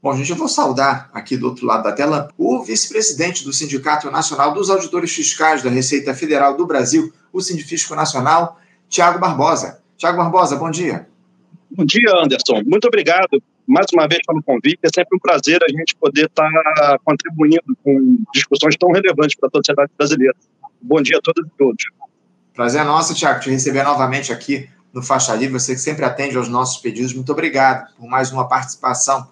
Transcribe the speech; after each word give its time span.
Bom, 0.00 0.16
gente, 0.16 0.30
eu 0.30 0.36
vou 0.36 0.46
saudar 0.46 1.10
aqui 1.12 1.36
do 1.36 1.46
outro 1.46 1.66
lado 1.66 1.82
da 1.82 1.92
tela 1.92 2.30
o 2.38 2.62
vice-presidente 2.62 3.42
do 3.42 3.52
Sindicato 3.52 4.08
Nacional 4.10 4.54
dos 4.54 4.70
Auditores 4.70 5.12
Fiscais 5.12 5.60
da 5.60 5.70
Receita 5.70 6.14
Federal 6.14 6.56
do 6.56 6.64
Brasil, 6.64 7.12
o 7.32 7.40
Sindifisco 7.40 7.96
Nacional, 7.96 8.60
Tiago 8.88 9.18
Barbosa. 9.18 9.82
Tiago 9.96 10.18
Barbosa, 10.18 10.54
bom 10.54 10.70
dia. 10.70 11.08
Bom 11.70 11.84
dia, 11.84 12.12
Anderson. 12.14 12.62
Muito 12.64 12.86
obrigado 12.86 13.42
mais 13.66 13.86
uma 13.92 14.06
vez 14.06 14.20
pelo 14.24 14.40
convite. 14.40 14.78
É 14.84 14.88
sempre 14.94 15.16
um 15.16 15.18
prazer 15.18 15.58
a 15.62 15.70
gente 15.70 15.96
poder 15.96 16.26
estar 16.26 16.48
contribuindo 17.04 17.76
com 17.82 18.18
discussões 18.32 18.76
tão 18.76 18.92
relevantes 18.92 19.36
para 19.36 19.48
a 19.48 19.56
sociedade 19.56 19.90
brasileira. 19.98 20.34
Bom 20.80 21.02
dia 21.02 21.18
a 21.18 21.20
todas 21.20 21.44
e 21.44 21.50
todos. 21.58 21.84
Prazer 22.54 22.82
é 22.82 22.84
nosso, 22.84 23.14
Tiago, 23.14 23.40
te 23.40 23.50
receber 23.50 23.82
novamente 23.82 24.32
aqui 24.32 24.70
no 24.92 25.02
Faixa 25.02 25.34
Livre. 25.34 25.58
Você 25.58 25.74
que 25.74 25.80
sempre 25.80 26.04
atende 26.04 26.36
aos 26.36 26.48
nossos 26.48 26.80
pedidos. 26.80 27.12
Muito 27.12 27.32
obrigado 27.32 27.92
por 27.96 28.08
mais 28.08 28.30
uma 28.30 28.48
participação 28.48 29.28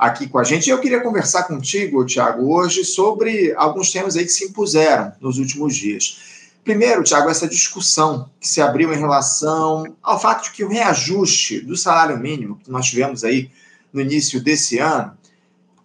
aqui 0.00 0.26
com 0.26 0.38
a 0.38 0.44
gente. 0.44 0.70
Eu 0.70 0.80
queria 0.80 1.02
conversar 1.02 1.42
contigo, 1.42 2.06
Tiago, 2.06 2.50
hoje 2.50 2.86
sobre 2.86 3.52
alguns 3.54 3.92
temas 3.92 4.16
aí 4.16 4.24
que 4.24 4.32
se 4.32 4.46
impuseram 4.46 5.12
nos 5.20 5.38
últimos 5.38 5.76
dias. 5.76 6.48
Primeiro, 6.64 7.04
Tiago, 7.04 7.28
essa 7.28 7.46
discussão 7.46 8.30
que 8.40 8.48
se 8.48 8.62
abriu 8.62 8.94
em 8.94 8.98
relação 8.98 9.84
ao 10.02 10.18
fato 10.18 10.44
de 10.44 10.52
que 10.52 10.64
o 10.64 10.68
reajuste 10.68 11.60
do 11.60 11.76
salário 11.76 12.16
mínimo 12.18 12.58
que 12.64 12.70
nós 12.70 12.86
tivemos 12.86 13.24
aí 13.24 13.50
no 13.92 14.00
início 14.00 14.42
desse 14.42 14.78
ano 14.78 15.12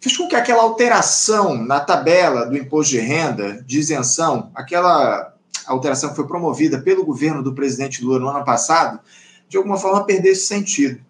fez 0.00 0.16
com 0.16 0.26
que 0.28 0.36
aquela 0.36 0.62
alteração 0.62 1.54
na 1.54 1.80
tabela 1.80 2.46
do 2.46 2.56
imposto 2.56 2.92
de 2.92 3.00
renda 3.00 3.62
de 3.66 3.78
isenção, 3.78 4.50
aquela 4.54 5.34
alteração 5.66 6.10
que 6.10 6.16
foi 6.16 6.26
promovida 6.26 6.80
pelo 6.80 7.04
governo 7.04 7.42
do 7.42 7.54
presidente 7.54 8.02
Lula 8.02 8.18
no 8.18 8.28
ano 8.28 8.44
passado, 8.44 8.98
de 9.46 9.58
alguma 9.58 9.76
forma 9.76 10.04
perdesse 10.04 10.46
sentido. 10.46 11.04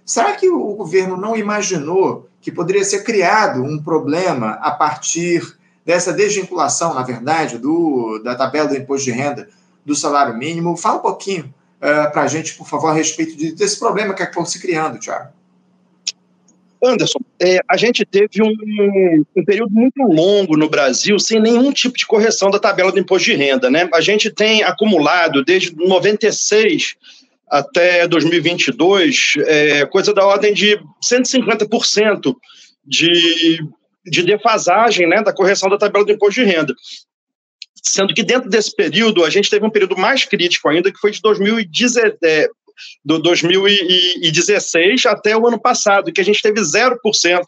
Será 0.05 0.33
que 0.33 0.49
o 0.49 0.75
governo 0.75 1.17
não 1.17 1.35
imaginou 1.35 2.29
que 2.41 2.51
poderia 2.51 2.83
ser 2.83 3.03
criado 3.03 3.63
um 3.63 3.81
problema 3.81 4.51
a 4.61 4.71
partir 4.71 5.57
dessa 5.85 6.13
desvinculação, 6.13 6.93
na 6.93 7.03
verdade, 7.03 7.57
do, 7.57 8.19
da 8.23 8.35
tabela 8.35 8.69
do 8.69 8.75
imposto 8.75 9.05
de 9.05 9.11
renda 9.11 9.47
do 9.85 9.95
salário 9.95 10.37
mínimo? 10.37 10.77
Fala 10.77 10.97
um 10.97 11.01
pouquinho 11.01 11.45
uh, 11.45 11.85
eh, 11.85 12.07
para 12.07 12.23
a 12.23 12.27
gente, 12.27 12.55
por 12.55 12.67
favor, 12.67 12.89
a 12.89 12.93
respeito 12.93 13.35
de, 13.35 13.51
desse 13.51 13.79
problema 13.79 14.13
que 14.13 14.23
acabou 14.23 14.45
se 14.45 14.59
criando, 14.59 14.99
Tiago. 14.99 15.29
Anderson, 16.85 17.19
é, 17.41 17.59
a 17.67 17.77
gente 17.77 18.05
teve 18.05 18.41
um, 18.41 18.53
um, 19.35 19.45
período 19.45 19.71
muito 19.71 20.01
longo 20.03 20.55
no 20.55 20.69
Brasil 20.69 21.17
sem 21.19 21.39
nenhum 21.39 21.71
tipo 21.71 21.97
de 21.97 22.05
correção 22.05 22.49
da 22.49 22.59
tabela 22.59 22.91
do 22.91 22.99
imposto 22.99 23.25
de 23.25 23.35
renda. 23.35 23.69
Né? 23.69 23.89
A 23.93 24.01
gente 24.01 24.29
tem 24.29 24.63
acumulado 24.63 25.43
desde 25.43 25.75
96 25.75 26.95
até 27.49 28.07
2022, 28.07 29.33
é, 29.45 29.85
coisa 29.85 30.13
da 30.13 30.25
ordem 30.25 30.53
de 30.53 30.79
150% 31.03 32.35
de, 32.85 33.59
de 34.05 34.23
defasagem 34.23 35.07
né, 35.07 35.21
da 35.21 35.33
correção 35.33 35.69
da 35.69 35.77
tabela 35.77 36.05
do 36.05 36.11
imposto 36.11 36.41
de 36.41 36.47
renda. 36.47 36.73
Sendo 37.83 38.13
que 38.13 38.23
dentro 38.23 38.49
desse 38.49 38.75
período, 38.75 39.23
a 39.23 39.29
gente 39.29 39.49
teve 39.49 39.65
um 39.65 39.69
período 39.69 39.95
mais 39.95 40.25
crítico 40.25 40.67
ainda, 40.67 40.91
que 40.91 40.99
foi 40.99 41.11
de 41.11 41.21
2017, 41.21 42.17
é, 42.23 42.47
do 43.03 43.19
2016 43.19 45.05
até 45.05 45.35
o 45.37 45.47
ano 45.47 45.59
passado, 45.59 46.11
que 46.11 46.21
a 46.21 46.25
gente 46.25 46.41
teve 46.41 46.61
0% 46.61 46.97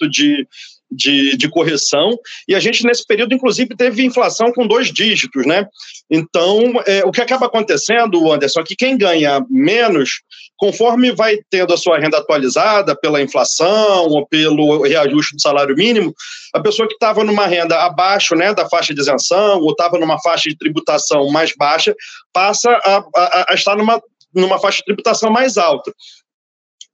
de, 0.09 0.47
de, 0.89 1.35
de, 1.35 1.49
correção, 1.49 2.17
e 2.47 2.55
a 2.55 2.59
gente, 2.59 2.85
nesse 2.85 3.05
período, 3.05 3.33
inclusive, 3.33 3.75
teve 3.75 4.05
inflação 4.05 4.51
com 4.51 4.65
dois 4.65 4.91
dígitos, 4.91 5.45
né? 5.45 5.67
Então, 6.09 6.81
é, 6.85 7.03
o 7.05 7.11
que 7.11 7.21
acaba 7.21 7.47
acontecendo, 7.47 8.31
Anderson, 8.31 8.61
é 8.61 8.63
que 8.63 8.75
quem 8.75 8.97
ganha 8.97 9.45
menos, 9.49 10.21
conforme 10.55 11.11
vai 11.11 11.37
tendo 11.49 11.73
a 11.73 11.77
sua 11.77 11.99
renda 11.99 12.17
atualizada 12.17 12.95
pela 12.95 13.21
inflação 13.21 14.07
ou 14.07 14.25
pelo 14.25 14.83
reajuste 14.83 15.35
do 15.35 15.41
salário 15.41 15.75
mínimo, 15.75 16.13
a 16.53 16.61
pessoa 16.61 16.87
que 16.87 16.93
estava 16.93 17.23
numa 17.23 17.45
renda 17.45 17.83
abaixo 17.83 18.35
né, 18.35 18.53
da 18.53 18.67
faixa 18.69 18.93
de 18.93 19.01
isenção 19.01 19.59
ou 19.59 19.71
estava 19.71 19.99
numa 19.99 20.19
faixa 20.21 20.49
de 20.49 20.57
tributação 20.57 21.29
mais 21.29 21.53
baixa, 21.55 21.93
passa 22.31 22.71
a, 22.71 23.03
a, 23.15 23.45
a 23.49 23.53
estar 23.53 23.75
numa, 23.75 24.01
numa 24.33 24.59
faixa 24.59 24.77
de 24.77 24.85
tributação 24.85 25.31
mais 25.31 25.57
alta. 25.57 25.93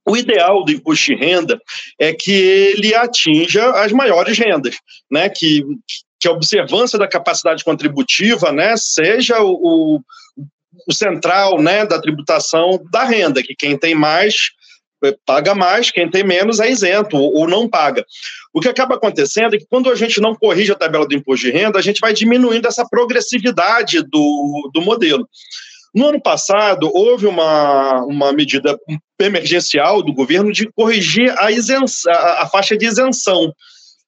O 0.06 0.16
ideal 0.16 0.64
do 0.64 0.72
imposto 0.72 1.06
de 1.06 1.14
renda 1.14 1.58
é 1.98 2.12
que 2.12 2.30
ele 2.30 2.94
atinja 2.94 3.70
as 3.70 3.90
maiores 3.90 4.36
rendas, 4.38 4.76
né? 5.10 5.30
que, 5.30 5.64
que 6.20 6.28
a 6.28 6.32
observância 6.32 6.98
da 6.98 7.08
capacidade 7.08 7.64
contributiva 7.64 8.52
né, 8.52 8.76
seja 8.76 9.42
o, 9.42 10.00
o 10.86 10.92
central 10.92 11.60
né, 11.60 11.86
da 11.86 12.00
tributação 12.00 12.78
da 12.90 13.04
renda, 13.04 13.42
que 13.42 13.54
quem 13.54 13.78
tem 13.78 13.94
mais 13.94 14.34
eh, 15.04 15.16
paga 15.24 15.54
mais, 15.54 15.90
quem 15.90 16.10
tem 16.10 16.24
menos 16.24 16.60
é 16.60 16.70
isento 16.70 17.16
ou 17.16 17.48
não 17.48 17.68
paga. 17.68 18.04
O 18.52 18.60
que 18.60 18.68
acaba 18.68 18.96
acontecendo 18.96 19.54
é 19.54 19.58
que 19.58 19.66
quando 19.66 19.90
a 19.90 19.94
gente 19.94 20.20
não 20.20 20.34
corrige 20.34 20.72
a 20.72 20.76
tabela 20.76 21.06
do 21.06 21.14
imposto 21.14 21.46
de 21.46 21.52
renda, 21.52 21.78
a 21.78 21.82
gente 21.82 22.00
vai 22.00 22.12
diminuindo 22.12 22.66
essa 22.66 22.86
progressividade 22.88 24.02
do, 24.02 24.70
do 24.72 24.82
modelo. 24.82 25.28
No 25.94 26.08
ano 26.08 26.20
passado, 26.20 26.90
houve 26.92 27.26
uma, 27.26 28.02
uma 28.04 28.32
medida 28.32 28.76
emergencial 29.20 30.02
do 30.02 30.12
governo 30.12 30.52
de 30.52 30.68
corrigir 30.72 31.30
a, 31.38 31.46
a, 31.46 32.42
a 32.42 32.46
faixa 32.48 32.76
de 32.76 32.86
isenção. 32.86 33.52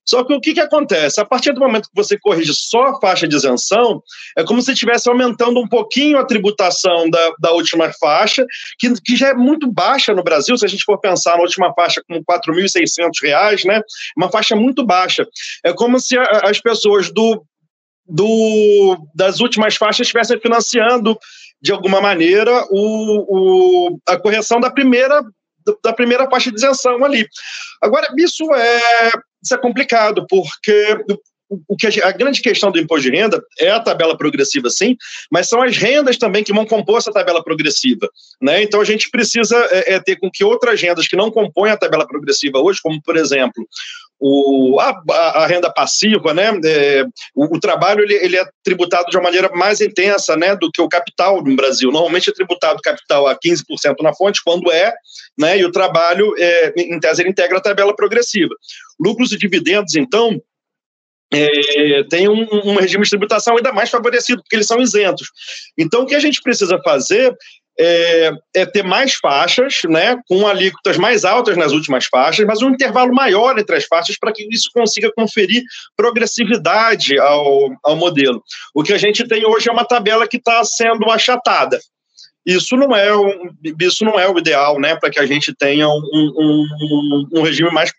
Só 0.09 0.23
que 0.23 0.33
o 0.33 0.41
que, 0.41 0.55
que 0.55 0.61
acontece? 0.61 1.21
A 1.21 1.25
partir 1.25 1.53
do 1.53 1.61
momento 1.61 1.89
que 1.89 1.95
você 1.95 2.17
corrige 2.17 2.55
só 2.55 2.85
a 2.85 3.01
faixa 3.01 3.27
de 3.27 3.35
isenção, 3.35 4.01
é 4.39 4.45
como 4.45 4.63
se 4.63 4.73
estivesse 4.73 5.09
aumentando 5.09 5.59
um 5.59 5.67
pouquinho 5.67 6.19
a 6.19 6.25
tributação 6.25 7.11
da, 7.11 7.33
da 7.41 7.53
última 7.53 7.93
faixa, 7.93 8.47
que, 8.79 8.93
que 9.03 9.17
já 9.17 9.31
é 9.31 9.35
muito 9.35 9.71
baixa 9.71 10.15
no 10.15 10.23
Brasil, 10.23 10.57
se 10.57 10.65
a 10.65 10.69
gente 10.69 10.85
for 10.85 10.99
pensar 11.01 11.37
na 11.37 11.43
última 11.43 11.75
faixa 11.75 12.01
com 12.09 12.15
R$ 12.15 12.23
4.600, 12.25 13.65
né? 13.65 13.81
Uma 14.17 14.31
faixa 14.31 14.55
muito 14.55 14.87
baixa. 14.87 15.27
É 15.65 15.73
como 15.73 15.99
se 15.99 16.17
a, 16.17 16.23
as 16.45 16.61
pessoas 16.61 17.13
do, 17.13 17.45
do, 18.07 18.97
das 19.13 19.41
últimas 19.41 19.75
faixas 19.75 20.07
estivessem 20.07 20.39
financiando 20.39 21.19
de 21.61 21.73
alguma 21.73 22.01
maneira, 22.01 22.65
o, 22.71 23.89
o, 23.91 23.99
a 24.07 24.17
correção 24.19 24.61
da 24.61 24.71
primeira, 24.71 25.23
da 25.83 25.93
primeira 25.93 26.29
faixa 26.29 26.51
de 26.51 26.57
isenção 26.57 27.05
ali. 27.05 27.27
Agora, 27.83 28.09
isso 28.17 28.45
é, 28.55 29.11
isso 29.43 29.55
é 29.55 29.59
complicado, 29.59 30.27
porque 30.29 30.99
o 31.49 31.77
que 31.77 31.87
a, 31.87 32.09
a, 32.09 32.13
grande 32.13 32.41
questão 32.41 32.71
do 32.71 32.79
imposto 32.79 33.11
de 33.11 33.17
renda 33.17 33.43
é 33.59 33.71
a 33.71 33.81
tabela 33.81 34.17
progressiva, 34.17 34.69
sim, 34.71 34.97
mas 35.31 35.49
são 35.49 35.63
as 35.63 35.77
rendas 35.77 36.17
também 36.17 36.43
que 36.43 36.53
vão 36.53 36.67
compor 36.67 36.99
essa 36.99 37.13
tabela 37.13 37.43
progressiva. 37.43 38.09
Né? 38.41 38.63
Então 38.63 38.81
a 38.81 38.85
gente 38.85 39.11
precisa 39.11 39.57
é, 39.71 39.95
é, 39.95 40.01
ter 40.01 40.17
com 40.17 40.31
que 40.31 40.45
outras 40.45 40.81
rendas 40.81 41.07
que 41.07 41.17
não 41.17 41.31
compõem 41.31 41.71
a 41.71 41.77
tabela 41.77 42.07
progressiva 42.07 42.59
hoje, 42.59 42.81
como 42.83 43.01
por 43.03 43.17
exemplo 43.17 43.67
o, 44.19 44.79
a, 44.81 45.03
a, 45.43 45.47
renda 45.47 45.71
passiva, 45.71 46.33
né? 46.33 46.59
É, 46.65 47.05
o, 47.35 47.57
o, 47.57 47.61
trabalho 47.61 48.03
ele, 48.03 48.15
ele, 48.15 48.37
é 48.37 48.45
tributado 48.65 49.11
de 49.11 49.17
uma 49.17 49.25
maneira 49.25 49.51
mais 49.55 49.81
intensa 49.81 50.37
né, 50.37 50.57
do 50.57 50.71
que 50.71 50.81
o 50.81 50.89
capital 50.89 51.43
no 51.43 51.55
Brasil. 51.55 51.91
Normalmente 51.93 52.31
é 52.31 52.33
tributado 52.33 52.81
capital 52.81 53.27
a 53.27 53.37
15% 53.37 53.63
na 54.01 54.15
fonte, 54.15 54.41
quando 54.45 54.71
é, 54.73 54.93
né, 55.39 55.59
e 55.59 55.65
o 55.65 55.71
trabalho, 55.71 56.35
é, 56.39 56.73
em 56.77 56.99
tese, 56.99 57.23
ele 57.23 57.31
integra 57.31 57.59
a 57.59 57.63
tabela 57.63 57.95
progressiva. 57.95 58.55
Lucros 58.99 59.33
e 59.33 59.39
dividendos, 59.39 59.95
então, 59.95 60.41
é, 61.33 62.05
tem 62.09 62.29
um, 62.29 62.47
um, 62.65 62.77
regime 62.77 63.05
de 63.05 63.11
tributação 63.11 63.57
ainda 63.57 63.73
mais 63.73 63.91
favorecido, 63.91 64.43
porque 64.43 64.57
eles 64.57 64.67
são 64.67 64.81
isentos. 64.81 65.29
Então, 65.77 66.03
o 66.03 66.07
que 66.07 66.15
a 66.15 66.21
gente 66.21 66.41
precisa 66.41 66.79
fazer 66.85 67.37
é, 67.79 68.33
é, 68.55 68.65
ter 68.65 68.83
mais 68.83 69.15
faixas, 69.15 69.83
né, 69.89 70.17
com 70.29 70.47
alíquotas 70.47 70.97
mais 70.97 71.25
altas 71.25 71.57
nas 71.57 71.73
últimas 71.73 72.07
faixas, 72.07 72.47
mas 72.47 72.63
um 72.63 72.71
intervalo 72.71 73.15
maior 73.15 73.59
entre 73.59 73.77
as 73.77 73.85
faixas 73.85 74.19
para 74.19 74.33
que 74.33 74.47
isso 74.51 74.71
consiga 74.73 75.13
conferir 75.15 75.63
progressividade 75.97 77.19
ao, 77.19 77.71
ao 77.85 77.97
modelo. 77.97 78.43
O 78.75 78.83
que 78.83 78.95
a 78.95 78.99
gente 78.99 79.27
tem 79.27 79.45
hoje 79.45 79.69
é 79.69 79.73
uma 79.73 79.85
tabela 79.85 80.27
que 80.27 80.39
está 80.39 80.65
sendo 80.65 81.11
achatada. 81.11 81.79
Isso 82.47 82.77
não 82.77 82.95
é 82.95 83.15
um, 83.15 83.51
isso 83.81 84.05
não 84.05 84.19
é 84.19 84.29
o 84.29 84.39
ideal, 84.39 84.81
né, 84.81 84.97
para 84.97 85.11
que 85.11 85.19
a 85.19 85.27
gente 85.27 85.53
tenha 85.55 85.89
um, 85.89 86.01
um, 86.15 87.29
um 87.35 87.43
regime 87.43 87.71
mais 87.73 87.93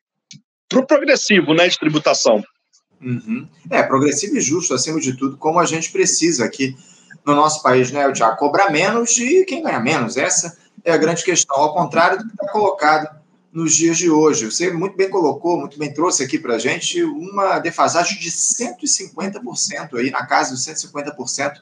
progressivo, 0.70 1.54
né, 1.54 1.68
de 1.68 1.78
tributação. 1.78 2.42
Uhum. 3.02 3.48
É, 3.70 3.84
progressivo 3.84 4.38
e 4.38 4.42
justo, 4.42 4.74
acima 4.74 5.00
de 5.00 5.16
tudo, 5.16 5.38
como 5.38 5.60
a 5.60 5.66
gente 5.66 5.92
precisa 5.92 6.46
aqui 6.46 6.76
no 7.26 7.36
nosso 7.36 7.62
país, 7.62 7.92
né, 7.92 8.12
Tiago? 8.12 8.38
Cobrar 8.38 8.72
menos 8.72 9.14
de 9.14 9.46
quem 9.46 9.62
ganha 9.62 9.80
menos. 9.80 10.18
Essa 10.18 10.58
é 10.84 10.92
a 10.92 10.98
grande 10.98 11.24
questão, 11.24 11.56
ao 11.56 11.74
contrário 11.74 12.18
do 12.18 12.26
que 12.26 12.32
está 12.32 12.52
colocado 12.52 13.18
nos 13.52 13.76
dias 13.76 13.98
de 13.98 14.10
hoje. 14.10 14.46
Você 14.46 14.72
muito 14.72 14.96
bem 14.96 15.10
colocou, 15.10 15.60
muito 15.60 15.78
bem 15.78 15.94
trouxe 15.94 16.24
aqui 16.24 16.38
para 16.38 16.56
a 16.56 16.60
gente 16.60 17.04
uma 17.04 17.60
defasagem 17.60 18.20
de 18.20 18.30
150% 18.30 19.96
aí, 19.96 20.12
na 20.12 20.26
casa 20.26 20.52
dos 20.52 20.66
150% 20.66 21.54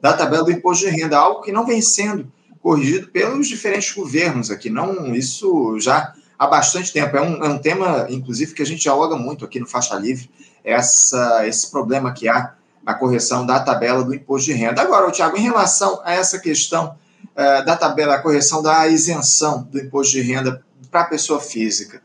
da 0.00 0.12
tabela 0.12 0.44
do 0.44 0.52
imposto 0.52 0.84
de 0.84 0.90
renda, 0.90 1.18
algo 1.18 1.42
que 1.42 1.52
não 1.52 1.66
vem 1.66 1.80
sendo 1.80 2.30
corrigido 2.60 3.08
pelos 3.08 3.48
diferentes 3.48 3.92
governos 3.92 4.50
aqui. 4.50 4.70
Não, 4.70 5.14
isso 5.14 5.78
já 5.78 6.14
há 6.42 6.46
bastante 6.48 6.92
tempo. 6.92 7.16
É 7.16 7.22
um, 7.22 7.44
é 7.44 7.48
um 7.48 7.58
tema, 7.58 8.06
inclusive, 8.10 8.52
que 8.52 8.62
a 8.62 8.66
gente 8.66 8.82
dialoga 8.82 9.14
muito 9.16 9.44
aqui 9.44 9.60
no 9.60 9.66
Faixa 9.66 9.94
Livre, 9.94 10.28
essa, 10.64 11.46
esse 11.46 11.70
problema 11.70 12.12
que 12.12 12.28
há 12.28 12.54
na 12.82 12.94
correção 12.94 13.46
da 13.46 13.60
tabela 13.60 14.02
do 14.02 14.12
imposto 14.12 14.46
de 14.46 14.52
renda. 14.52 14.82
Agora, 14.82 15.08
Tiago, 15.12 15.36
em 15.36 15.42
relação 15.42 16.00
a 16.04 16.12
essa 16.12 16.40
questão 16.40 16.96
uh, 17.30 17.64
da 17.64 17.76
tabela, 17.76 18.16
a 18.16 18.20
correção 18.20 18.60
da 18.60 18.88
isenção 18.88 19.62
do 19.70 19.78
imposto 19.78 20.14
de 20.14 20.20
renda 20.20 20.64
para 20.90 21.02
a 21.02 21.04
pessoa 21.04 21.38
física. 21.38 22.02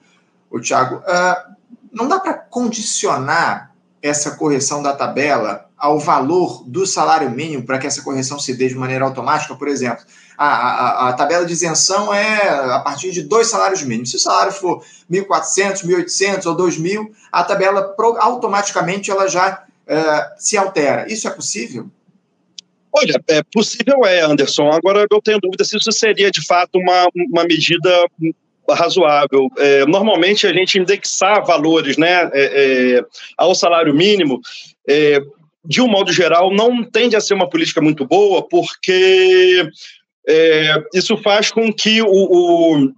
O 0.51 0.59
Tiago, 0.59 0.97
uh, 0.97 1.55
não 1.91 2.07
dá 2.07 2.19
para 2.19 2.35
condicionar 2.35 3.71
essa 4.03 4.31
correção 4.31 4.83
da 4.83 4.93
tabela 4.93 5.66
ao 5.77 5.99
valor 5.99 6.63
do 6.65 6.85
salário 6.87 7.29
mínimo 7.29 7.63
para 7.63 7.77
que 7.77 7.85
essa 7.85 8.01
correção 8.01 8.39
se 8.39 8.53
dê 8.55 8.67
de 8.67 8.75
maneira 8.75 9.05
automática? 9.05 9.55
Por 9.55 9.67
exemplo, 9.67 10.03
a, 10.37 10.47
a, 10.47 11.09
a 11.09 11.13
tabela 11.13 11.45
de 11.45 11.53
isenção 11.53 12.13
é 12.13 12.49
a 12.73 12.79
partir 12.79 13.11
de 13.11 13.23
dois 13.23 13.47
salários 13.47 13.83
mínimos. 13.83 14.11
Se 14.11 14.17
o 14.17 14.19
salário 14.19 14.51
for 14.51 14.83
1.400, 15.11 15.85
1.800 15.85 16.45
ou 16.45 16.57
2.000, 16.57 17.07
a 17.31 17.43
tabela 17.43 17.95
automaticamente 18.19 19.11
ela 19.11 19.27
já 19.27 19.63
uh, 19.87 20.35
se 20.37 20.57
altera. 20.57 21.11
Isso 21.11 21.27
é 21.27 21.31
possível? 21.31 21.89
Olha, 22.91 23.21
é 23.27 23.43
possível 23.53 24.05
é, 24.05 24.21
Anderson. 24.21 24.71
Agora 24.71 25.05
eu 25.09 25.21
tenho 25.21 25.39
dúvida 25.39 25.63
se 25.63 25.77
isso 25.77 25.91
seria 25.91 26.31
de 26.31 26.45
fato 26.45 26.77
uma, 26.79 27.07
uma 27.31 27.43
medida 27.43 28.05
razoável. 28.69 29.49
É, 29.57 29.85
normalmente 29.85 30.47
a 30.47 30.53
gente 30.53 30.79
indexar 30.79 31.45
valores 31.45 31.97
né, 31.97 32.29
é, 32.33 32.97
é, 32.97 33.05
ao 33.37 33.55
salário 33.55 33.93
mínimo, 33.93 34.41
é, 34.87 35.21
de 35.67 35.81
um 35.81 35.87
modo 35.87 36.13
geral, 36.13 36.53
não 36.53 36.83
tende 36.83 37.15
a 37.15 37.21
ser 37.21 37.33
uma 37.33 37.49
política 37.49 37.81
muito 37.81 38.05
boa, 38.05 38.47
porque 38.47 39.67
é, 40.27 40.75
isso 40.93 41.17
faz 41.17 41.51
com 41.51 41.71
que 41.73 42.01
o, 42.01 42.07
o 42.07 42.93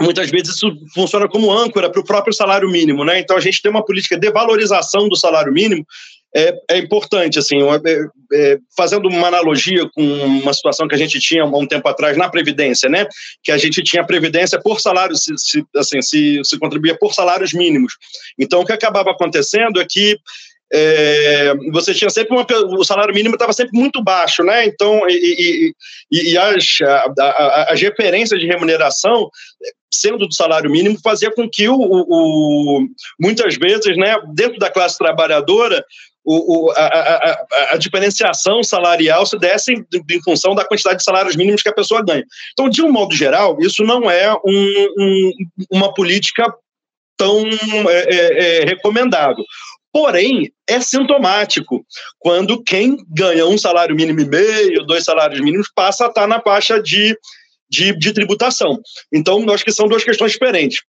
muitas 0.00 0.30
vezes 0.30 0.54
isso 0.54 0.72
funciona 0.94 1.28
como 1.28 1.52
âncora 1.52 1.90
para 1.90 2.00
o 2.00 2.04
próprio 2.04 2.32
salário 2.32 2.70
mínimo, 2.70 3.04
né? 3.04 3.18
Então 3.18 3.36
a 3.36 3.40
gente 3.40 3.60
tem 3.60 3.70
uma 3.70 3.84
política 3.84 4.16
de 4.16 4.30
valorização 4.30 5.08
do 5.08 5.16
salário 5.16 5.52
mínimo 5.52 5.84
é, 6.34 6.54
é 6.70 6.78
importante, 6.78 7.38
assim, 7.38 7.56
é, 7.62 8.06
é, 8.34 8.58
fazendo 8.76 9.08
uma 9.08 9.28
analogia 9.28 9.88
com 9.94 10.02
uma 10.02 10.52
situação 10.52 10.86
que 10.86 10.94
a 10.94 10.98
gente 10.98 11.18
tinha 11.20 11.42
há 11.42 11.46
um 11.46 11.66
tempo 11.66 11.88
atrás 11.88 12.16
na 12.16 12.28
Previdência, 12.28 12.88
né, 12.88 13.06
que 13.42 13.50
a 13.50 13.56
gente 13.56 13.82
tinha 13.82 14.04
Previdência 14.04 14.60
por 14.60 14.80
salário, 14.80 15.16
se, 15.16 15.32
se, 15.38 15.64
assim, 15.76 16.02
se, 16.02 16.40
se 16.44 16.58
contribuía 16.58 16.96
por 16.98 17.14
salários 17.14 17.52
mínimos. 17.52 17.94
Então, 18.38 18.60
o 18.60 18.66
que 18.66 18.72
acabava 18.72 19.10
acontecendo 19.10 19.80
é 19.80 19.86
que 19.88 20.18
é, 20.72 21.54
você 21.72 21.94
tinha 21.94 22.10
sempre 22.10 22.36
uma, 22.36 22.46
o 22.78 22.84
salário 22.84 23.14
mínimo 23.14 23.34
estava 23.34 23.52
sempre 23.52 23.78
muito 23.78 24.02
baixo, 24.02 24.42
né? 24.42 24.66
Então, 24.66 25.08
e, 25.08 25.74
e, 26.10 26.32
e 26.32 26.38
as, 26.38 26.78
a, 26.82 27.72
as 27.72 27.80
referências 27.80 28.38
de 28.38 28.46
remuneração 28.46 29.30
sendo 29.92 30.26
do 30.26 30.34
salário 30.34 30.70
mínimo 30.70 30.98
fazia 31.02 31.30
com 31.32 31.48
que 31.48 31.68
o, 31.68 31.74
o, 31.74 32.04
o 32.08 32.86
muitas 33.18 33.56
vezes, 33.56 33.96
né, 33.96 34.16
dentro 34.34 34.58
da 34.58 34.70
classe 34.70 34.98
trabalhadora, 34.98 35.82
o, 36.24 36.66
o, 36.66 36.70
a, 36.72 36.84
a, 36.84 37.46
a, 37.72 37.76
diferenciação 37.78 38.62
salarial 38.62 39.24
se 39.24 39.38
desse 39.38 39.72
em, 39.72 39.86
em, 40.10 40.22
função 40.22 40.54
da 40.54 40.64
quantidade 40.64 40.98
de 40.98 41.04
salários 41.04 41.34
mínimos 41.34 41.62
que 41.62 41.70
a 41.70 41.74
pessoa 41.74 42.04
ganha. 42.04 42.24
Então, 42.52 42.68
de 42.68 42.82
um 42.82 42.92
modo 42.92 43.14
geral, 43.14 43.56
isso 43.60 43.82
não 43.82 44.10
é 44.10 44.30
um, 44.44 44.94
um, 44.98 45.32
uma 45.70 45.94
política 45.94 46.44
tão 47.16 47.42
é, 47.88 48.14
é, 48.14 48.60
é, 48.60 48.64
recomendável. 48.64 49.44
Porém, 49.92 50.52
é 50.68 50.80
sintomático 50.80 51.84
quando 52.18 52.62
quem 52.62 52.96
ganha 53.08 53.46
um 53.46 53.56
salário 53.56 53.96
mínimo 53.96 54.20
e 54.20 54.28
meio, 54.28 54.84
dois 54.84 55.04
salários 55.04 55.40
mínimos, 55.40 55.70
passa 55.74 56.06
a 56.06 56.08
estar 56.08 56.26
na 56.26 56.40
faixa 56.40 56.80
de, 56.80 57.16
de, 57.70 57.96
de 57.96 58.12
tributação. 58.12 58.78
Então, 59.12 59.44
acho 59.50 59.64
que 59.64 59.72
são 59.72 59.88
duas 59.88 60.04
questões 60.04 60.32
diferentes. 60.32 60.82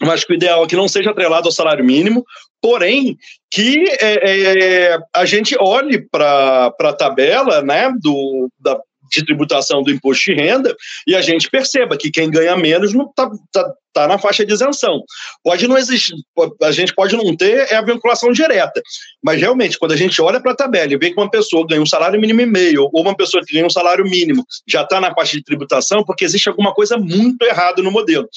Eu 0.00 0.10
acho 0.10 0.26
que 0.26 0.32
o 0.32 0.36
ideal 0.36 0.64
é 0.64 0.66
que 0.66 0.76
não 0.76 0.88
seja 0.88 1.10
atrelado 1.10 1.48
ao 1.48 1.52
salário 1.52 1.84
mínimo, 1.84 2.24
porém 2.60 3.16
que 3.50 3.84
é, 4.00 4.90
é, 4.92 4.98
a 5.14 5.24
gente 5.24 5.56
olhe 5.58 6.06
para 6.10 6.66
a 6.78 6.92
tabela 6.92 7.62
né, 7.62 7.90
do, 8.00 8.50
da, 8.58 8.78
de 9.10 9.24
tributação 9.24 9.82
do 9.82 9.90
imposto 9.90 10.24
de 10.24 10.34
renda 10.34 10.74
e 11.06 11.14
a 11.14 11.20
gente 11.20 11.50
perceba 11.50 11.96
que 11.96 12.10
quem 12.10 12.30
ganha 12.30 12.56
menos 12.56 12.92
não 12.92 13.06
está 13.06 13.30
tá, 13.52 13.74
tá 13.92 14.08
na 14.08 14.18
faixa 14.18 14.44
de 14.44 14.52
isenção. 14.52 15.02
Pode 15.42 15.66
não 15.66 15.78
existir, 15.78 16.14
a 16.62 16.70
gente 16.70 16.94
pode 16.94 17.16
não 17.16 17.36
ter 17.36 17.70
é 17.70 17.76
a 17.76 17.82
vinculação 17.82 18.32
direta, 18.32 18.80
mas 19.22 19.40
realmente 19.40 19.78
quando 19.78 19.92
a 19.92 19.96
gente 19.96 20.20
olha 20.20 20.40
para 20.40 20.52
a 20.52 20.56
tabela 20.56 20.92
e 20.92 20.98
vê 20.98 21.10
que 21.10 21.20
uma 21.20 21.30
pessoa 21.30 21.66
ganha 21.66 21.82
um 21.82 21.86
salário 21.86 22.20
mínimo 22.20 22.40
e 22.40 22.46
meio 22.46 22.88
ou 22.92 23.02
uma 23.02 23.16
pessoa 23.16 23.42
que 23.44 23.54
ganha 23.54 23.66
um 23.66 23.70
salário 23.70 24.04
mínimo 24.04 24.44
já 24.66 24.82
está 24.82 25.00
na 25.00 25.14
faixa 25.14 25.36
de 25.36 25.44
tributação, 25.44 26.04
porque 26.04 26.24
existe 26.24 26.48
alguma 26.48 26.72
coisa 26.72 26.96
muito 26.96 27.42
errada 27.42 27.82
no 27.82 27.90
modelo. 27.90 28.28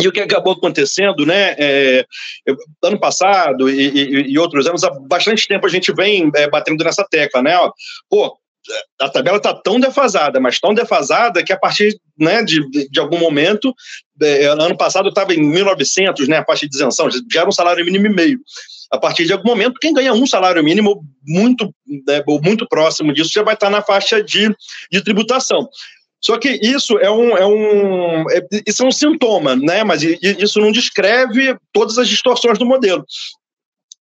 E 0.00 0.08
o 0.08 0.12
que 0.12 0.20
acabou 0.20 0.54
acontecendo, 0.54 1.24
né? 1.24 1.54
É, 1.56 2.04
ano 2.82 2.98
passado 2.98 3.70
e, 3.70 3.90
e, 3.90 4.32
e, 4.32 4.38
outros 4.38 4.66
anos, 4.66 4.82
há 4.82 4.90
bastante 4.90 5.46
tempo 5.46 5.66
a 5.66 5.70
gente 5.70 5.92
vem 5.92 6.30
é, 6.34 6.50
batendo 6.50 6.82
nessa 6.82 7.06
tecla, 7.08 7.42
né? 7.42 7.56
Pô, 8.10 8.36
a 9.00 9.08
tabela 9.08 9.36
está 9.36 9.54
tão 9.54 9.78
defasada, 9.78 10.40
mas 10.40 10.58
tão 10.58 10.72
defasada 10.72 11.42
que 11.42 11.52
a 11.52 11.58
partir 11.58 11.98
né, 12.18 12.42
de, 12.42 12.88
de 12.88 13.00
algum 13.00 13.18
momento, 13.18 13.74
é, 14.22 14.46
ano 14.46 14.76
passado 14.76 15.08
estava 15.08 15.34
em 15.34 15.40
1.900, 15.40 16.26
né, 16.28 16.38
a 16.38 16.44
partir 16.44 16.68
de 16.68 16.76
isenção, 16.76 17.08
já 17.10 17.40
era 17.40 17.48
um 17.48 17.52
salário 17.52 17.84
mínimo 17.84 18.06
e 18.06 18.14
meio. 18.14 18.40
A 18.90 18.98
partir 18.98 19.26
de 19.26 19.32
algum 19.32 19.48
momento, 19.48 19.78
quem 19.80 19.92
ganha 19.92 20.12
um 20.12 20.26
salário 20.26 20.62
mínimo 20.62 21.04
muito, 21.26 21.74
né, 22.06 22.22
muito 22.42 22.66
próximo 22.68 23.12
disso 23.12 23.30
já 23.32 23.42
vai 23.42 23.54
estar 23.54 23.70
na 23.70 23.82
faixa 23.82 24.22
de, 24.22 24.54
de 24.90 25.02
tributação. 25.02 25.68
Só 26.24 26.38
que 26.38 26.48
isso 26.62 26.98
é 26.98 27.10
um, 27.10 27.36
é 27.36 27.46
um, 27.46 28.30
é, 28.30 28.40
isso 28.66 28.82
é 28.82 28.86
um 28.86 28.90
sintoma, 28.90 29.54
né? 29.54 29.84
Mas 29.84 30.02
isso 30.02 30.58
não 30.58 30.72
descreve 30.72 31.54
todas 31.70 31.98
as 31.98 32.08
distorções 32.08 32.58
do 32.58 32.64
modelo. 32.64 33.04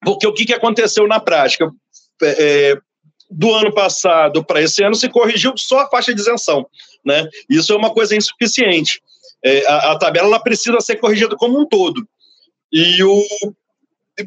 Porque 0.06 0.26
o 0.26 0.34
que, 0.34 0.46
que 0.46 0.54
aconteceu 0.54 1.06
na 1.06 1.20
prática? 1.20 1.70
É, 2.22 2.72
é 2.72 2.78
do 3.30 3.54
ano 3.54 3.74
passado 3.74 4.44
para 4.44 4.62
esse 4.62 4.84
ano 4.84 4.96
se 4.96 5.10
corrigiu 5.10 5.54
só 5.58 5.80
a 5.82 5.90
faixa 5.90 6.14
de 6.14 6.22
isenção. 6.22 6.68
Né? 7.06 7.28
Isso 7.50 7.74
é 7.74 7.76
uma 7.76 7.94
coisa 7.94 8.16
insuficiente. 8.16 9.02
É, 9.44 9.66
a, 9.68 9.92
a, 9.92 9.98
tabela 9.98 10.28
ela 10.28 10.40
precisa 10.40 10.80
ser 10.80 10.98
corrigida 10.98 11.36
como 11.36 11.60
um 11.60 11.68
todo. 11.68 12.08
E 12.72 13.04
o, 13.04 13.24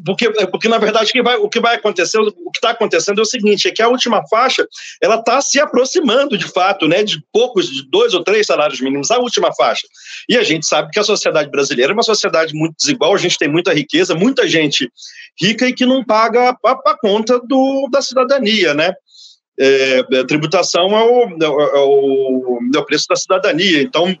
porque, 0.03 0.29
porque 0.47 0.67
na 0.67 0.77
verdade, 0.77 1.09
o 1.09 1.13
que 1.13 1.21
vai, 1.21 1.37
o 1.37 1.49
que 1.49 1.59
vai 1.61 1.75
acontecer, 1.75 2.19
o 2.19 2.31
que 2.51 2.57
está 2.57 2.71
acontecendo 2.71 3.19
é 3.19 3.21
o 3.21 3.25
seguinte: 3.25 3.67
é 3.67 3.71
que 3.71 3.81
a 3.81 3.87
última 3.87 4.21
faixa 4.27 4.67
ela 5.01 5.15
está 5.15 5.39
se 5.39 5.59
aproximando 5.59 6.37
de 6.37 6.45
fato, 6.45 6.87
né, 6.87 7.03
de 7.03 7.23
poucos, 7.31 7.69
de 7.69 7.89
dois 7.89 8.13
ou 8.13 8.23
três 8.23 8.45
salários 8.47 8.81
mínimos, 8.81 9.11
a 9.11 9.17
última 9.17 9.53
faixa. 9.55 9.87
E 10.27 10.35
a 10.37 10.43
gente 10.43 10.65
sabe 10.65 10.91
que 10.91 10.99
a 10.99 11.03
sociedade 11.03 11.49
brasileira 11.49 11.91
é 11.91 11.93
uma 11.93 12.03
sociedade 12.03 12.53
muito 12.53 12.75
desigual, 12.77 13.13
a 13.13 13.17
gente 13.17 13.37
tem 13.37 13.47
muita 13.47 13.73
riqueza, 13.73 14.13
muita 14.13 14.47
gente 14.47 14.91
rica 15.39 15.67
e 15.67 15.73
que 15.73 15.85
não 15.85 16.03
paga 16.03 16.49
a, 16.49 16.71
a 16.71 16.97
conta 16.99 17.39
do, 17.39 17.87
da 17.89 18.01
cidadania, 18.01 18.73
né? 18.73 18.93
É, 19.59 19.99
a 20.19 20.25
tributação 20.25 20.95
é 20.95 21.03
o, 21.03 21.43
é, 21.43 21.79
o, 21.79 22.59
é 22.75 22.77
o 22.77 22.85
preço 22.85 23.05
da 23.09 23.15
cidadania. 23.15 23.81
Então, 23.81 24.13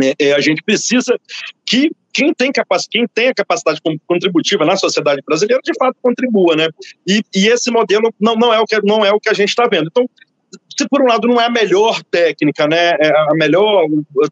é, 0.00 0.14
é, 0.18 0.32
a 0.32 0.40
gente 0.40 0.62
precisa 0.62 1.18
que 1.66 1.90
quem 2.12 2.34
tem, 2.34 2.52
capac, 2.52 2.84
quem 2.90 3.06
tem 3.06 3.28
a 3.28 3.34
capacidade 3.34 3.80
contributiva 4.06 4.64
na 4.64 4.76
sociedade 4.76 5.22
brasileira, 5.26 5.62
de 5.64 5.72
fato, 5.78 5.96
contribua, 6.02 6.54
né? 6.54 6.68
E, 7.06 7.22
e 7.34 7.48
esse 7.48 7.70
modelo 7.70 8.12
não, 8.20 8.34
não, 8.34 8.52
é 8.52 8.60
o 8.60 8.66
que, 8.66 8.80
não 8.82 9.04
é 9.04 9.12
o 9.12 9.20
que 9.20 9.28
a 9.28 9.32
gente 9.32 9.48
está 9.48 9.66
vendo. 9.66 9.88
Então, 9.90 10.08
se 10.76 10.86
por 10.88 11.02
um 11.02 11.06
lado 11.06 11.26
não 11.26 11.40
é 11.40 11.46
a 11.46 11.50
melhor 11.50 12.02
técnica, 12.04 12.66
né, 12.66 12.90
é 13.00 13.08
a 13.08 13.34
melhor, 13.34 13.86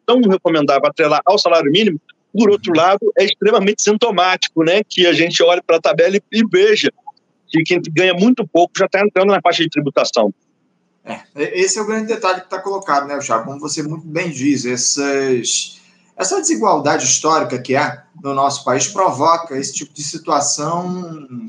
tão 0.05 0.21
recomendável 0.21 0.87
atrelar 0.87 1.21
ao 1.25 1.39
salário 1.39 1.71
mínimo, 1.71 2.01
por 2.33 2.51
outro 2.51 2.73
lado, 2.75 3.01
é 3.19 3.25
extremamente 3.25 3.83
sintomático, 3.83 4.63
né, 4.63 4.83
que 4.89 5.07
a 5.07 5.13
gente 5.13 5.43
olhe 5.43 5.63
para 5.63 5.77
a 5.77 5.81
tabela 5.81 6.17
e, 6.17 6.23
e 6.33 6.45
veja 6.47 6.93
que 7.49 7.63
quem 7.63 7.81
ganha 7.91 8.15
muito 8.15 8.47
pouco 8.47 8.73
já 8.79 8.87
está 8.87 9.01
entrando 9.01 9.31
na 9.31 9.41
faixa 9.41 9.63
de 9.63 9.71
tributação. 9.71 10.33
É, 11.05 11.21
esse 11.35 11.79
é 11.79 11.83
o 11.83 11.87
grande 11.87 12.07
detalhe 12.07 12.41
que 12.41 12.47
está 12.47 12.61
colocado, 12.61 13.09
né, 13.09 13.19
Thiago? 13.19 13.45
Como 13.45 13.59
você 13.59 13.83
muito 13.83 14.07
bem 14.07 14.31
diz, 14.31 14.65
essas, 14.65 15.80
essa 16.21 16.41
desigualdade 16.41 17.05
histórica 17.05 17.59
que 17.59 17.75
há 17.75 18.05
no 18.23 18.35
nosso 18.35 18.63
país 18.65 18.87
provoca 18.87 19.57
esse 19.57 19.73
tipo 19.73 19.93
de 19.95 20.03
situação 20.03 21.47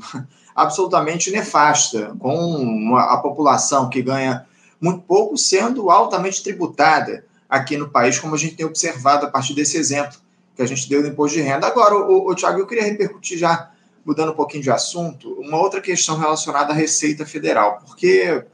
absolutamente 0.56 1.30
nefasta, 1.30 2.14
com 2.18 2.34
uma, 2.56 3.12
a 3.12 3.18
população 3.18 3.90
que 3.90 4.00
ganha 4.00 4.46
muito 4.80 5.02
pouco 5.02 5.36
sendo 5.36 5.90
altamente 5.90 6.42
tributada 6.42 7.24
aqui 7.48 7.76
no 7.76 7.90
país, 7.90 8.18
como 8.18 8.34
a 8.34 8.38
gente 8.38 8.56
tem 8.56 8.64
observado 8.64 9.26
a 9.26 9.30
partir 9.30 9.54
desse 9.54 9.76
exemplo 9.76 10.18
que 10.56 10.62
a 10.62 10.66
gente 10.66 10.88
deu 10.88 11.02
do 11.02 11.08
imposto 11.08 11.36
de 11.36 11.42
renda. 11.42 11.66
Agora, 11.66 11.94
o, 11.94 12.30
o 12.30 12.34
Tiago, 12.34 12.58
eu 12.58 12.66
queria 12.66 12.84
repercutir 12.84 13.38
já, 13.38 13.70
mudando 14.04 14.32
um 14.32 14.34
pouquinho 14.34 14.62
de 14.62 14.70
assunto, 14.70 15.32
uma 15.38 15.58
outra 15.58 15.80
questão 15.80 16.18
relacionada 16.18 16.72
à 16.72 16.74
Receita 16.74 17.26
Federal, 17.26 17.80
porque 17.86 18.44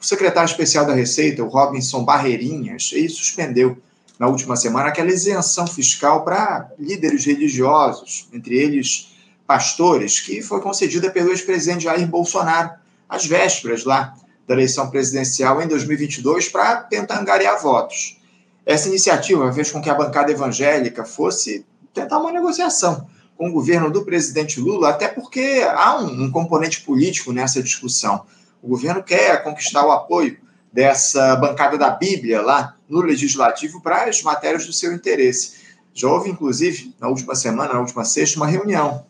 o 0.00 0.04
secretário 0.04 0.48
especial 0.48 0.84
da 0.84 0.94
Receita, 0.94 1.44
o 1.44 1.48
Robinson 1.48 2.04
Barreirinhas, 2.04 2.90
ele 2.92 3.08
suspendeu 3.08 3.76
na 4.20 4.28
última 4.28 4.54
semana 4.54 4.88
aquela 4.88 5.08
isenção 5.08 5.66
fiscal 5.66 6.22
para 6.22 6.70
líderes 6.78 7.24
religiosos, 7.24 8.28
entre 8.34 8.54
eles 8.54 9.14
pastores, 9.46 10.20
que 10.20 10.42
foi 10.42 10.60
concedida 10.60 11.10
pelo 11.10 11.30
ex-presidente 11.30 11.84
Jair 11.84 12.06
Bolsonaro 12.06 12.70
às 13.08 13.24
vésperas 13.24 13.86
lá 13.86 14.14
da 14.46 14.52
eleição 14.52 14.90
presidencial 14.90 15.62
em 15.62 15.66
2022 15.66 16.50
para 16.50 16.76
tentar 16.82 17.18
angariar 17.18 17.62
votos. 17.62 18.20
Essa 18.66 18.88
iniciativa 18.88 19.50
fez 19.54 19.70
com 19.72 19.80
que 19.80 19.88
a 19.88 19.94
bancada 19.94 20.30
evangélica 20.30 21.02
fosse 21.02 21.64
tentar 21.94 22.18
uma 22.18 22.30
negociação 22.30 23.08
com 23.38 23.48
o 23.48 23.52
governo 23.52 23.90
do 23.90 24.04
presidente 24.04 24.60
Lula, 24.60 24.90
até 24.90 25.08
porque 25.08 25.66
há 25.66 25.96
um, 25.98 26.24
um 26.24 26.30
componente 26.30 26.82
político 26.82 27.32
nessa 27.32 27.62
discussão. 27.62 28.26
O 28.62 28.68
governo 28.68 29.02
quer 29.02 29.42
conquistar 29.42 29.86
o 29.86 29.90
apoio 29.90 30.36
dessa 30.70 31.36
bancada 31.36 31.78
da 31.78 31.88
Bíblia 31.88 32.42
lá 32.42 32.76
no 32.90 33.00
Legislativo 33.00 33.80
para 33.80 34.04
as 34.04 34.20
matérias 34.22 34.66
do 34.66 34.72
seu 34.72 34.92
interesse. 34.92 35.60
Já 35.94 36.08
houve, 36.08 36.28
inclusive, 36.28 36.94
na 37.00 37.08
última 37.08 37.34
semana, 37.34 37.74
na 37.74 37.80
última 37.80 38.04
sexta, 38.04 38.38
uma 38.38 38.46
reunião 38.46 39.06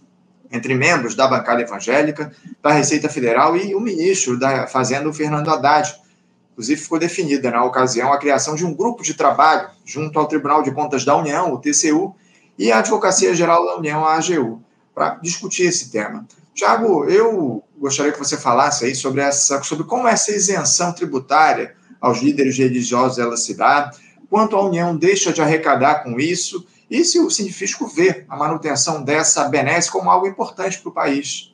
entre 0.53 0.75
membros 0.75 1.15
da 1.15 1.27
bancada 1.27 1.63
evangélica, 1.63 2.33
da 2.63 2.73
Receita 2.73 3.09
Federal 3.09 3.57
e 3.57 3.75
o 3.75 3.81
ministro 3.81 4.39
da 4.39 4.67
Fazenda, 4.67 5.09
o 5.09 5.13
Fernando 5.13 5.49
Haddad. 5.49 5.99
Inclusive, 6.53 6.81
ficou 6.81 6.99
definida 6.99 7.51
na 7.51 7.65
ocasião 7.65 8.13
a 8.13 8.19
criação 8.19 8.55
de 8.55 8.67
um 8.67 8.75
grupo 8.75 9.03
de 9.03 9.15
trabalho 9.15 9.71
junto 9.85 10.19
ao 10.19 10.27
Tribunal 10.27 10.63
de 10.63 10.71
Contas 10.73 11.05
da 11.05 11.17
União, 11.17 11.53
o 11.53 11.59
TCU, 11.59 12.15
e 12.59 12.71
a 12.71 12.81
Advocacia 12.81 13.35
Geral 13.35 13.65
da 13.65 13.77
União, 13.77 14.05
a 14.05 14.17
AGU, 14.17 14.63
para 14.95 15.15
discutir 15.23 15.63
esse 15.63 15.91
tema. 15.91 16.27
Tiago, 16.55 17.05
eu 17.05 17.65
gostaria 17.79 18.13
que 18.13 18.19
você 18.19 18.37
falasse 18.37 18.85
aí 18.85 18.95
sobre, 18.95 19.23
essa, 19.23 19.63
sobre 19.63 19.87
como 19.87 20.07
essa 20.07 20.31
isenção 20.31 20.93
tributária 20.93 21.75
aos 22.01 22.23
líderes 22.23 22.57
religiosos 22.59 23.19
ela 23.19 23.37
se 23.37 23.57
dá, 23.57 23.91
quanto 24.29 24.57
a 24.57 24.65
União 24.65 24.97
deixa 24.97 25.33
de 25.33 25.41
arrecadar 25.41 26.05
com 26.05 26.19
isso 26.19 26.65
e 26.91 27.05
se 27.05 27.19
o 27.19 27.31
Sinfisco 27.31 27.87
vê 27.87 28.25
a 28.29 28.37
manutenção 28.37 29.03
dessa 29.03 29.49
benesse 29.49 29.91
como 29.91 30.11
algo 30.11 30.27
importante 30.27 30.79
para 30.81 30.89
o 30.89 30.95
país. 30.95 31.51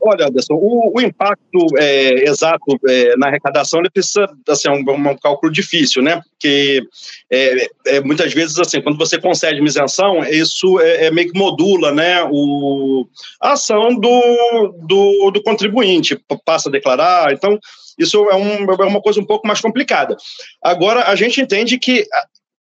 Olha, 0.00 0.26
Anderson, 0.26 0.54
o, 0.54 0.92
o 0.94 1.00
impacto 1.00 1.66
é, 1.78 2.28
exato 2.28 2.78
é, 2.86 3.16
na 3.16 3.28
arrecadação 3.28 3.80
ele 3.80 3.90
precisa 3.90 4.26
assim, 4.48 4.68
um, 4.68 4.84
um 4.90 5.16
cálculo 5.16 5.50
difícil, 5.50 6.02
né? 6.02 6.20
Porque 6.30 6.82
é, 7.32 7.68
é, 7.86 8.00
muitas 8.00 8.32
vezes 8.32 8.58
assim, 8.58 8.82
quando 8.82 8.98
você 8.98 9.18
concede 9.18 9.60
uma 9.60 9.68
isenção, 9.68 10.22
isso 10.24 10.78
é, 10.80 11.06
é, 11.06 11.10
meio 11.10 11.32
que 11.32 11.38
modula, 11.38 11.92
né, 11.92 12.22
o, 12.30 13.06
a 13.40 13.52
ação 13.52 13.98
do, 13.98 14.74
do, 14.82 15.30
do 15.30 15.42
contribuinte, 15.42 16.20
passa 16.44 16.68
a 16.68 16.72
declarar. 16.72 17.32
Então, 17.32 17.58
isso 17.98 18.28
é, 18.30 18.34
um, 18.34 18.64
é 18.70 18.84
uma 18.86 19.00
coisa 19.00 19.20
um 19.20 19.26
pouco 19.26 19.46
mais 19.46 19.60
complicada. 19.60 20.16
Agora, 20.62 21.04
a 21.04 21.16
gente 21.16 21.40
entende 21.40 21.78
que 21.78 22.06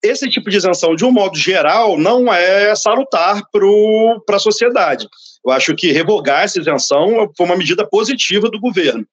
esse 0.02 0.28
tipo 0.30 0.48
de 0.48 0.56
isenção, 0.56 0.94
de 0.94 1.04
um 1.04 1.12
modo 1.12 1.36
geral, 1.36 1.98
não 1.98 2.32
é 2.32 2.74
salutar 2.74 3.42
para 3.52 4.36
a 4.36 4.40
sociedade. 4.40 5.06
Eu 5.44 5.52
acho 5.52 5.74
que 5.74 5.92
revogar 5.92 6.44
essa 6.44 6.58
isenção 6.58 7.30
foi 7.36 7.46
uma 7.46 7.56
medida 7.56 7.86
positiva 7.86 8.48
do 8.48 8.60
governo 8.60 9.06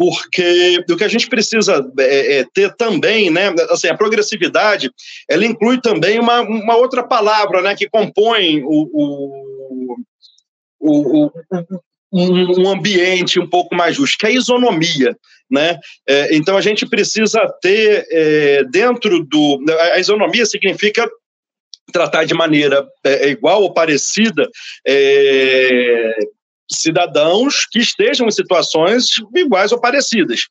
porque 0.00 0.82
o 0.90 0.96
que 0.96 1.04
a 1.04 1.08
gente 1.08 1.28
precisa 1.28 1.86
é, 1.98 2.38
é, 2.38 2.46
ter 2.54 2.74
também, 2.74 3.28
né, 3.28 3.54
assim, 3.68 3.86
a 3.86 3.94
progressividade, 3.94 4.90
ela 5.28 5.44
inclui 5.44 5.78
também 5.78 6.18
uma, 6.18 6.40
uma 6.40 6.74
outra 6.74 7.02
palavra, 7.02 7.60
né, 7.60 7.76
que 7.76 7.86
compõe 7.86 8.62
o, 8.64 8.88
o, 8.94 9.96
o, 10.80 11.30
o 12.10 12.60
um, 12.62 12.70
ambiente 12.70 13.38
um 13.38 13.46
pouco 13.46 13.74
mais 13.74 13.96
justo, 13.96 14.16
que 14.16 14.24
é 14.24 14.30
a 14.30 14.32
isonomia. 14.32 15.14
Né? 15.50 15.78
É, 16.08 16.34
então, 16.36 16.56
a 16.56 16.60
gente 16.60 16.86
precisa 16.86 17.40
ter 17.60 18.06
é, 18.10 18.64
dentro 18.64 19.24
do. 19.24 19.64
A 19.92 19.98
isonomia 19.98 20.46
significa 20.46 21.08
tratar 21.92 22.24
de 22.24 22.34
maneira 22.34 22.86
é, 23.04 23.28
igual 23.30 23.62
ou 23.62 23.74
parecida 23.74 24.48
é, 24.86 26.16
cidadãos 26.70 27.66
que 27.70 27.80
estejam 27.80 28.28
em 28.28 28.30
situações 28.30 29.06
iguais 29.34 29.72
ou 29.72 29.80
parecidas. 29.80 30.42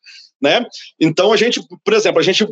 Né? 0.41 0.65
Então, 0.99 1.31
a 1.31 1.37
gente, 1.37 1.61
por 1.83 1.93
exemplo, 1.93 2.19
a 2.19 2.23
gente, 2.23 2.45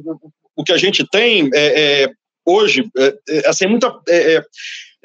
o 0.55 0.63
que 0.63 0.71
a 0.71 0.77
gente 0.77 1.05
tem 1.09 1.49
é, 1.53 2.03
é 2.03 2.09
hoje, 2.45 2.89
é, 2.97 3.49
assim, 3.49 3.67
muita. 3.67 3.93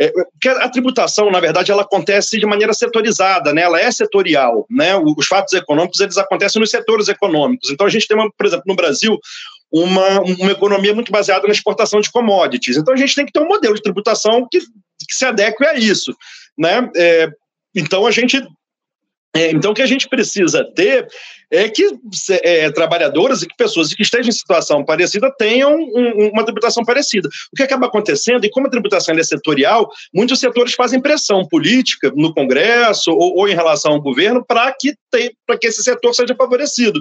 É, 0.02 0.11
porque 0.11 0.49
a 0.49 0.68
tributação, 0.68 1.30
na 1.30 1.38
verdade, 1.38 1.71
ela 1.71 1.82
acontece 1.82 2.37
de 2.37 2.44
maneira 2.44 2.75
setorizada, 2.75 3.52
né? 3.52 3.62
ela 3.62 3.80
é 3.80 3.88
setorial. 3.92 4.66
Né? 4.68 4.97
Os 4.97 5.26
fatos 5.28 5.52
econômicos 5.52 6.00
eles 6.00 6.18
acontecem 6.18 6.59
nos 6.59 6.71
setores 6.71 7.06
econômicos. 7.06 7.71
Então, 7.71 7.87
a 7.87 7.90
gente 7.90 8.09
tem, 8.09 8.16
uma, 8.16 8.28
por 8.37 8.44
exemplo, 8.44 8.64
no 8.66 8.75
Brasil, 8.75 9.16
uma, 9.71 10.21
uma 10.21 10.50
economia 10.50 10.92
muito 10.92 11.12
baseada 11.12 11.47
na 11.47 11.52
exportação 11.52 12.00
de 12.00 12.11
commodities. 12.11 12.76
Então, 12.76 12.92
a 12.92 12.97
gente 12.97 13.14
tem 13.14 13.25
que 13.25 13.32
ter 13.32 13.40
um 13.40 13.47
modelo 13.47 13.76
de 13.76 13.82
tributação 13.82 14.49
que, 14.50 14.59
que 14.59 15.14
se 15.14 15.25
adeque 15.25 15.64
a 15.64 15.75
isso. 15.75 16.12
Né? 16.59 16.90
É, 16.97 17.28
então, 17.73 18.04
a 18.04 18.11
gente 18.11 18.44
é, 19.35 19.50
então, 19.50 19.71
o 19.71 19.75
que 19.75 19.80
a 19.80 19.87
gente 19.87 20.09
precisa 20.09 20.62
ter 20.75 21.09
é 21.52 21.68
que 21.68 21.87
é, 22.42 22.71
trabalhadoras 22.71 23.42
e 23.42 23.47
que 23.47 23.54
pessoas 23.56 23.92
que 23.92 24.02
estejam 24.02 24.30
em 24.30 24.32
situação 24.32 24.82
parecida 24.85 25.30
tenham 25.38 25.75
um, 25.76 26.30
uma 26.32 26.44
tributação 26.44 26.82
parecida. 26.82 27.28
O 27.52 27.56
que 27.56 27.62
acaba 27.62 27.87
acontecendo, 27.87 28.44
e 28.44 28.50
como 28.50 28.66
a 28.66 28.71
tributação 28.71 29.14
é 29.14 29.23
setorial, 29.23 29.90
muitos 30.14 30.40
setores 30.40 30.73
fazem 30.73 31.00
pressão 31.00 31.47
política 31.47 32.11
no 32.16 32.32
Congresso 32.32 33.11
ou, 33.11 33.37
ou 33.37 33.49
em 33.49 33.54
relação 33.54 33.92
ao 33.92 34.00
governo 34.00 34.42
para 34.44 34.73
que, 34.73 34.94
que 35.61 35.66
esse 35.66 35.82
setor 35.82 36.14
seja 36.14 36.35
favorecido. 36.35 37.00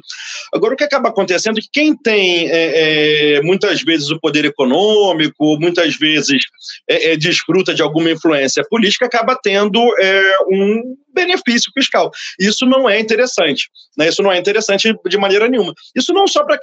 Agora, 0.53 0.73
o 0.73 0.77
que 0.77 0.83
acaba 0.83 1.09
acontecendo 1.09 1.57
é 1.57 1.61
que 1.61 1.69
quem 1.71 1.95
tem 1.95 2.49
é, 2.49 3.35
é, 3.37 3.41
muitas 3.41 3.81
vezes 3.81 4.09
o 4.09 4.19
poder 4.19 4.43
econômico, 4.43 5.57
muitas 5.59 5.95
vezes 5.95 6.43
é, 6.89 7.13
é, 7.13 7.17
desfruta 7.17 7.73
de 7.73 7.81
alguma 7.81 8.11
influência 8.11 8.63
política, 8.69 9.05
acaba 9.05 9.37
tendo 9.41 9.79
é, 9.97 10.35
um 10.49 10.95
benefício 11.13 11.71
fiscal. 11.73 12.11
Isso 12.39 12.65
não 12.65 12.89
é 12.89 12.99
interessante. 12.99 13.69
Né? 13.97 14.07
Isso 14.07 14.23
não 14.23 14.31
é 14.31 14.37
interessante 14.41 14.93
de 15.07 15.17
maneira 15.17 15.47
nenhuma. 15.47 15.73
Isso 15.95 16.13
não 16.13 16.27
só 16.27 16.43
para 16.43 16.57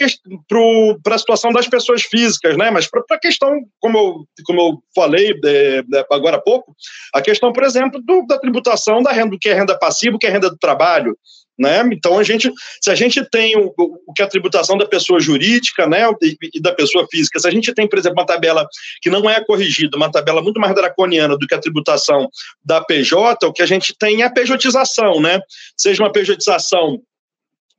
a 1.15 1.19
situação 1.19 1.53
das 1.53 1.67
pessoas 1.67 2.03
físicas, 2.03 2.57
né? 2.57 2.71
mas 2.71 2.89
para 2.89 3.03
a 3.11 3.19
questão, 3.19 3.53
como 3.81 3.99
eu, 3.99 4.25
como 4.45 4.61
eu 4.61 4.83
falei 4.95 5.35
é, 5.45 5.83
agora 6.11 6.37
há 6.37 6.41
pouco, 6.41 6.75
a 7.15 7.23
questão, 7.23 7.53
por 7.53 7.65
exemplo, 7.65 8.01
do, 8.05 8.27
da 8.27 8.39
tributação 8.39 9.03
da 9.03 9.13
renda, 9.13 9.31
do 9.31 9.39
que 9.39 9.49
é 9.49 9.55
renda 9.55 9.79
passiva, 9.79 10.17
o 10.17 10.19
que 10.19 10.27
é 10.27 10.31
renda 10.31 10.51
do 10.51 10.59
trabalho. 10.59 11.17
Né? 11.59 11.83
Então, 11.93 12.17
a 12.19 12.23
gente, 12.23 12.53
se 12.81 12.89
a 12.89 12.95
gente 12.95 13.25
tem 13.29 13.57
o, 13.57 13.75
o 13.77 14.13
que 14.15 14.23
é 14.23 14.25
a 14.25 14.29
tributação 14.29 14.79
da 14.79 14.87
pessoa 14.87 15.19
jurídica 15.19 15.89
né, 15.89 16.09
e, 16.23 16.37
e, 16.55 16.61
da 16.61 16.73
pessoa 16.73 17.05
física, 17.11 17.41
se 17.41 17.49
a 17.49 17.51
gente 17.51 17.75
tem, 17.75 17.89
por 17.89 17.99
exemplo, 17.99 18.21
uma 18.21 18.27
tabela 18.27 18.65
que 19.03 19.11
não 19.11 19.29
é 19.29 19.45
corrigida, 19.45 19.97
uma 19.97 20.11
tabela 20.11 20.41
muito 20.41 20.61
mais 20.61 20.73
draconiana 20.73 21.37
do 21.37 21.47
que 21.49 21.55
a 21.55 21.59
tributação 21.59 22.29
da 22.65 22.81
PJ, 22.81 23.45
o 23.45 23.53
que 23.53 23.63
a 23.63 23.67
gente 23.67 23.93
tem 23.99 24.23
é 24.23 24.27
a 24.27 24.31
pejotização, 24.31 25.21
né? 25.21 25.41
seja 25.77 26.01
uma 26.03 26.13
pejotização 26.13 27.01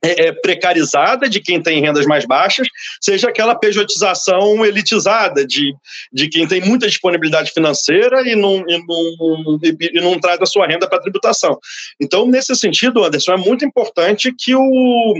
é, 0.02 0.28
é, 0.28 0.32
precarizada 0.32 1.28
de 1.28 1.40
quem 1.40 1.62
tem 1.62 1.80
rendas 1.80 2.06
mais 2.06 2.24
baixas, 2.24 2.66
seja 3.00 3.28
aquela 3.28 3.54
pejotização 3.54 4.64
elitizada 4.64 5.46
de, 5.46 5.74
de 6.10 6.28
quem 6.28 6.46
tem 6.48 6.60
muita 6.62 6.88
disponibilidade 6.88 7.52
financeira 7.52 8.26
e 8.26 8.34
não, 8.34 8.64
e 8.66 8.78
não, 8.78 9.58
e, 9.62 9.98
e 9.98 10.00
não 10.00 10.18
traz 10.18 10.40
a 10.40 10.46
sua 10.46 10.66
renda 10.66 10.88
para 10.88 11.02
tributação. 11.02 11.58
Então, 12.00 12.26
nesse 12.26 12.54
sentido, 12.56 13.04
Anderson, 13.04 13.32
é 13.32 13.36
muito 13.36 13.64
importante 13.64 14.34
que 14.38 14.54
o. 14.54 15.14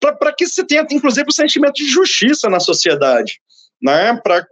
para 0.00 0.32
que 0.32 0.46
se 0.46 0.64
tenha, 0.64 0.86
inclusive, 0.90 1.26
o 1.28 1.32
sentimento 1.32 1.74
de 1.74 1.88
justiça 1.88 2.48
na 2.48 2.60
sociedade. 2.60 3.40
Né, 3.82 4.14
para 4.22 4.46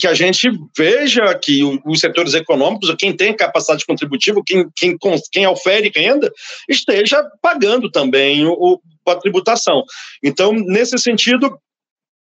que 0.00 0.06
a 0.06 0.14
gente 0.14 0.50
veja 0.74 1.38
que 1.38 1.62
os 1.84 2.00
setores 2.00 2.32
econômicos, 2.32 2.94
quem 2.98 3.14
tem 3.14 3.36
capacidade 3.36 3.84
contributiva, 3.84 4.40
quem, 4.44 4.66
quem, 4.74 4.96
quem 5.30 5.46
ofere 5.46 5.92
renda, 5.94 6.32
esteja 6.66 7.22
pagando 7.42 7.90
também 7.90 8.46
o, 8.46 8.80
a 9.10 9.16
tributação. 9.16 9.84
Então, 10.22 10.52
nesse 10.52 10.98
sentido, 10.98 11.58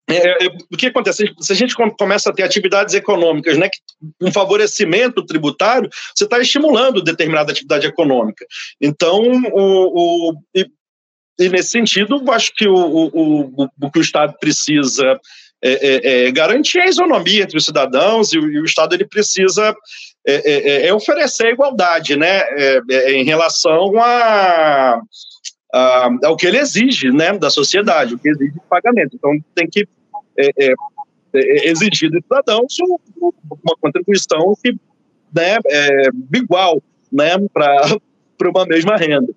é, 0.09 0.47
é, 0.47 0.49
o 0.73 0.77
que 0.77 0.87
acontece? 0.87 1.35
Se 1.41 1.53
a 1.53 1.57
gente 1.57 1.75
começa 1.75 2.31
a 2.31 2.33
ter 2.33 2.45
atividades 2.45 2.95
econômicas, 2.95 3.59
né, 3.59 3.69
um 4.23 4.31
favorecimento 4.31 5.25
tributário, 5.27 5.91
você 6.15 6.25
está 6.25 6.39
estimulando 6.39 7.03
determinada 7.03 7.51
atividade 7.51 7.87
econômica. 7.87 8.47
Então, 8.81 9.21
o, 9.53 10.31
o 10.31 10.35
e, 10.55 10.67
e, 11.41 11.49
nesse 11.49 11.71
sentido, 11.71 12.23
acho 12.31 12.53
que 12.55 12.69
o, 12.69 12.75
o, 12.75 13.69
o, 13.83 13.91
que 13.91 13.99
o 13.99 14.03
Estado 14.03 14.35
precisa 14.39 15.19
é, 15.63 15.71
é, 15.73 16.27
é, 16.27 16.31
garantir 16.31 16.79
a 16.79 16.87
isonomia 16.87 17.43
entre 17.43 17.57
os 17.57 17.65
cidadãos 17.65 18.33
e 18.33 18.39
o, 18.39 18.49
e 18.49 18.65
Estado 18.65 18.95
ele 18.95 19.07
precisa 19.07 19.75
é, 20.25 20.93
oferecer 20.93 21.49
igualdade 21.49 22.17
né, 22.17 22.43
em 23.09 23.25
relação 23.25 23.99
a 24.01 25.01
uh, 25.75 26.27
ao 26.27 26.37
que 26.37 26.47
ele 26.47 26.59
exige 26.59 27.11
né, 27.11 27.37
da 27.37 27.51
sociedade, 27.51 28.15
o 28.15 28.19
que 28.19 28.29
exige 28.29 28.53
de 28.53 28.61
pagamento. 28.69 29.17
Então, 29.17 29.39
tem 29.55 29.69
que 29.69 29.89
é, 30.39 30.51
é, 30.59 30.75
é 31.35 31.69
exigir 31.69 32.11
dos 32.11 32.23
cidadãos 32.23 32.77
uma 33.21 33.77
contribuição 33.81 34.55
que, 34.63 34.73
né, 35.35 35.59
é 35.67 36.09
igual 36.35 36.83
né, 37.13 37.37
para 37.53 37.99
uma 38.51 38.67
mesma 38.67 38.97
renda. 38.97 39.33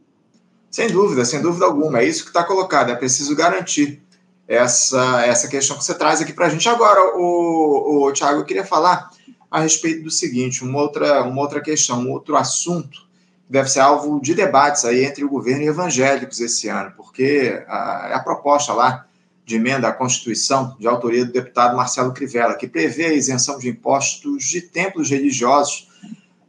Sem 0.69 0.87
dúvida, 0.89 1.25
sem 1.25 1.41
dúvida 1.41 1.65
alguma. 1.65 1.99
É 1.99 2.05
isso 2.05 2.23
que 2.23 2.29
está 2.29 2.43
colocado. 2.43 2.91
É 2.91 2.95
preciso 2.95 3.35
garantir 3.35 4.01
essa, 4.47 5.25
essa 5.25 5.47
questão 5.47 5.77
que 5.77 5.83
você 5.83 5.95
traz 5.95 6.21
aqui 6.21 6.31
para 6.31 6.45
a 6.45 6.49
gente. 6.49 6.69
Agora, 6.69 7.17
o, 7.17 8.05
o 8.05 8.11
Tiago, 8.11 8.41
eu 8.41 8.45
queria 8.45 8.65
falar 8.65 9.09
a 9.49 9.61
respeito 9.61 10.03
do 10.03 10.11
seguinte, 10.11 10.63
uma 10.63 10.79
outra, 10.79 11.23
uma 11.23 11.41
outra 11.41 11.59
questão, 11.59 12.01
um 12.01 12.11
outro 12.11 12.35
assunto 12.35 13.08
deve 13.49 13.69
ser 13.69 13.79
alvo 13.79 14.21
de 14.21 14.35
debates 14.35 14.85
aí 14.85 15.03
entre 15.03 15.23
o 15.23 15.29
governo 15.29 15.63
e 15.63 15.67
evangélicos 15.67 16.39
esse 16.39 16.67
ano, 16.67 16.93
porque 16.95 17.63
a, 17.67 18.15
a 18.15 18.19
proposta 18.19 18.73
lá 18.73 19.05
de 19.45 19.55
emenda 19.55 19.87
à 19.87 19.91
Constituição, 19.91 20.77
de 20.79 20.87
autoria 20.87 21.25
do 21.25 21.31
deputado 21.31 21.75
Marcelo 21.75 22.13
Crivella, 22.13 22.55
que 22.55 22.67
prevê 22.67 23.05
a 23.05 23.13
isenção 23.13 23.57
de 23.57 23.67
impostos 23.67 24.43
de 24.43 24.61
templos 24.61 25.09
religiosos 25.09 25.89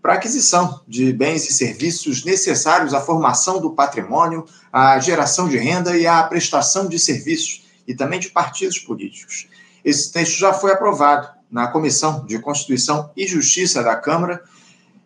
para 0.03 0.15
aquisição 0.15 0.81
de 0.87 1.11
bens 1.13 1.49
e 1.49 1.53
serviços 1.53 2.25
necessários 2.25 2.93
à 2.93 3.01
formação 3.01 3.61
do 3.61 3.71
patrimônio, 3.71 4.45
à 4.71 4.99
geração 4.99 5.49
de 5.49 5.57
renda 5.57 5.97
e 5.97 6.07
à 6.07 6.23
prestação 6.25 6.89
de 6.89 6.99
serviços, 6.99 7.65
e 7.87 7.95
também 7.95 8.21
de 8.21 8.29
partidos 8.29 8.79
políticos. 8.79 9.49
Esse 9.85 10.13
texto 10.13 10.39
já 10.39 10.53
foi 10.53 10.73
aprovado 10.73 11.29
na 11.51 11.69
Comissão 11.69 12.25
de 12.25 12.39
Constituição 12.39 13.11
e 13.17 13.27
Justiça 13.27 13.83
da 13.83 13.97
Câmara. 13.97 14.45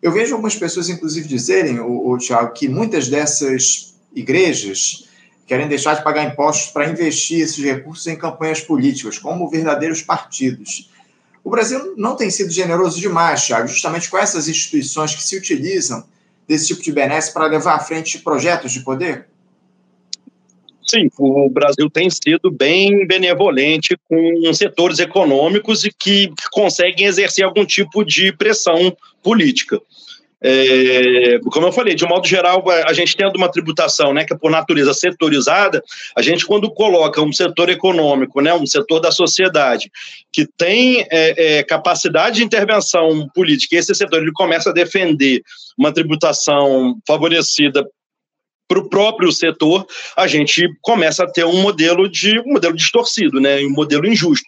Eu 0.05 0.11
vejo 0.11 0.33
algumas 0.33 0.55
pessoas, 0.55 0.87
inclusive, 0.87 1.27
dizerem, 1.27 1.79
o, 1.79 2.11
o 2.11 2.17
Tiago, 2.19 2.53
que 2.53 2.69
muitas 2.69 3.07
dessas 3.07 3.95
igrejas 4.13 5.09
querem 5.47 5.67
deixar 5.67 5.95
de 5.95 6.03
pagar 6.03 6.31
impostos 6.31 6.71
para 6.71 6.87
investir 6.87 7.39
esses 7.39 7.57
recursos 7.57 8.05
em 8.05 8.15
campanhas 8.15 8.61
políticas, 8.61 9.17
como 9.17 9.49
verdadeiros 9.49 10.03
partidos. 10.03 10.91
O 11.43 11.49
Brasil 11.49 11.95
não 11.97 12.15
tem 12.15 12.29
sido 12.29 12.51
generoso 12.51 13.01
demais, 13.01 13.47
Thiago, 13.47 13.67
justamente 13.67 14.07
com 14.07 14.15
essas 14.15 14.47
instituições 14.47 15.15
que 15.15 15.23
se 15.23 15.35
utilizam 15.35 16.05
desse 16.47 16.67
tipo 16.67 16.83
de 16.83 16.91
benesse 16.91 17.33
para 17.33 17.47
levar 17.47 17.73
à 17.73 17.79
frente 17.79 18.19
projetos 18.19 18.73
de 18.73 18.81
poder? 18.81 19.27
Sim, 20.85 21.09
o 21.17 21.49
Brasil 21.49 21.89
tem 21.89 22.09
sido 22.09 22.51
bem 22.51 23.07
benevolente 23.07 23.97
com 24.07 24.53
setores 24.53 24.99
econômicos 24.99 25.83
e 25.83 25.91
que 25.91 26.31
conseguem 26.51 27.07
exercer 27.07 27.43
algum 27.43 27.65
tipo 27.65 28.03
de 28.03 28.31
pressão 28.31 28.95
política. 29.23 29.81
É, 30.47 31.39
como 31.51 31.65
eu 31.65 31.71
falei, 31.71 31.95
de 31.95 32.05
modo 32.05 32.27
geral, 32.27 32.63
a 32.69 32.93
gente 32.93 33.17
tendo 33.17 33.35
uma 33.35 33.49
tributação 33.49 34.13
né, 34.13 34.23
que 34.25 34.33
é 34.33 34.37
por 34.37 34.51
natureza 34.51 34.93
setorizada, 34.93 35.83
a 36.15 36.21
gente, 36.21 36.45
quando 36.45 36.69
coloca 36.69 37.19
um 37.19 37.33
setor 37.33 37.69
econômico, 37.69 38.39
né, 38.41 38.53
um 38.53 38.67
setor 38.67 38.99
da 38.99 39.11
sociedade, 39.11 39.89
que 40.31 40.45
tem 40.55 41.01
é, 41.09 41.57
é, 41.57 41.63
capacidade 41.63 42.35
de 42.35 42.43
intervenção 42.43 43.27
política, 43.33 43.75
e 43.75 43.79
esse 43.79 43.95
setor 43.95 44.21
ele 44.21 44.31
começa 44.33 44.69
a 44.69 44.73
defender 44.73 45.41
uma 45.75 45.91
tributação 45.91 46.95
favorecida 47.07 47.83
para 48.67 48.79
o 48.79 48.89
próprio 48.89 49.31
setor, 49.31 49.85
a 50.15 50.27
gente 50.27 50.67
começa 50.81 51.23
a 51.23 51.31
ter 51.31 51.45
um 51.45 51.61
modelo 51.61 52.09
de 52.09 52.39
um 52.39 52.53
modelo 52.53 52.75
distorcido, 52.75 53.39
né, 53.39 53.59
um 53.61 53.71
modelo 53.71 54.07
injusto. 54.07 54.47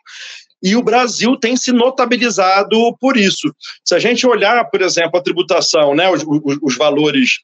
E 0.61 0.75
o 0.75 0.81
Brasil 0.81 1.37
tem 1.37 1.55
se 1.55 1.71
notabilizado 1.71 2.75
por 2.99 3.15
isso. 3.15 3.53
Se 3.85 3.93
a 3.93 3.99
gente 3.99 4.25
olhar, 4.25 4.65
por 4.65 4.81
exemplo, 4.81 5.19
a 5.19 5.23
tributação, 5.23 5.93
né, 5.93 6.09
os, 6.09 6.23
os, 6.23 6.57
os 6.61 6.75
valores 6.75 7.39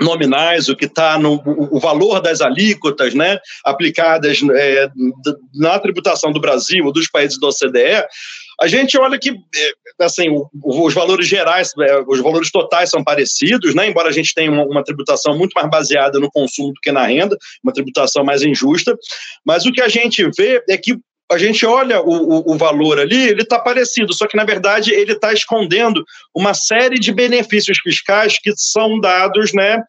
nominais, 0.00 0.68
o 0.68 0.76
que 0.76 0.86
está 0.86 1.18
no 1.18 1.42
o, 1.44 1.78
valor 1.78 2.20
das 2.20 2.40
alíquotas 2.40 3.14
né, 3.14 3.38
aplicadas 3.64 4.40
é, 4.54 4.88
na 5.54 5.78
tributação 5.78 6.32
do 6.32 6.40
Brasil 6.40 6.90
dos 6.90 7.08
países 7.08 7.38
da 7.38 7.48
OCDE, 7.48 8.06
a 8.60 8.66
gente 8.66 8.98
olha 8.98 9.18
que 9.18 9.30
é, 9.30 10.04
assim, 10.04 10.28
os 10.62 10.94
valores 10.94 11.26
gerais, 11.26 11.72
é, 11.78 12.02
os 12.06 12.20
valores 12.20 12.50
totais 12.50 12.90
são 12.90 13.02
parecidos, 13.02 13.74
né? 13.74 13.88
embora 13.88 14.08
a 14.08 14.12
gente 14.12 14.34
tenha 14.34 14.50
uma, 14.50 14.84
tributação 14.84 15.36
muito 15.36 15.52
mais 15.54 15.68
baseada 15.70 16.18
no 16.18 16.30
consumo 16.30 16.68
do 16.68 16.80
que 16.80 16.92
na 16.92 17.06
renda, 17.06 17.36
uma 17.62 17.72
tributação 17.72 18.24
mais 18.24 18.42
injusta, 18.42 18.96
mas 19.44 19.66
o 19.66 19.72
que 19.72 19.80
a 19.80 19.88
gente 19.88 20.28
vê 20.36 20.62
é 20.68 20.76
que 20.76 20.96
a 21.30 21.38
gente 21.38 21.64
olha 21.64 22.00
o, 22.00 22.10
o, 22.10 22.52
o 22.52 22.58
valor 22.58 22.98
ali, 22.98 23.28
ele 23.28 23.42
está 23.42 23.58
parecido, 23.58 24.12
só 24.12 24.26
que 24.26 24.36
na 24.36 24.44
verdade 24.44 24.92
ele 24.92 25.12
está 25.12 25.32
escondendo 25.32 26.04
uma 26.34 26.52
série 26.52 26.98
de 26.98 27.12
benefícios 27.12 27.78
fiscais 27.78 28.38
que 28.38 28.52
são 28.54 29.00
dados, 29.00 29.52
né, 29.54 29.82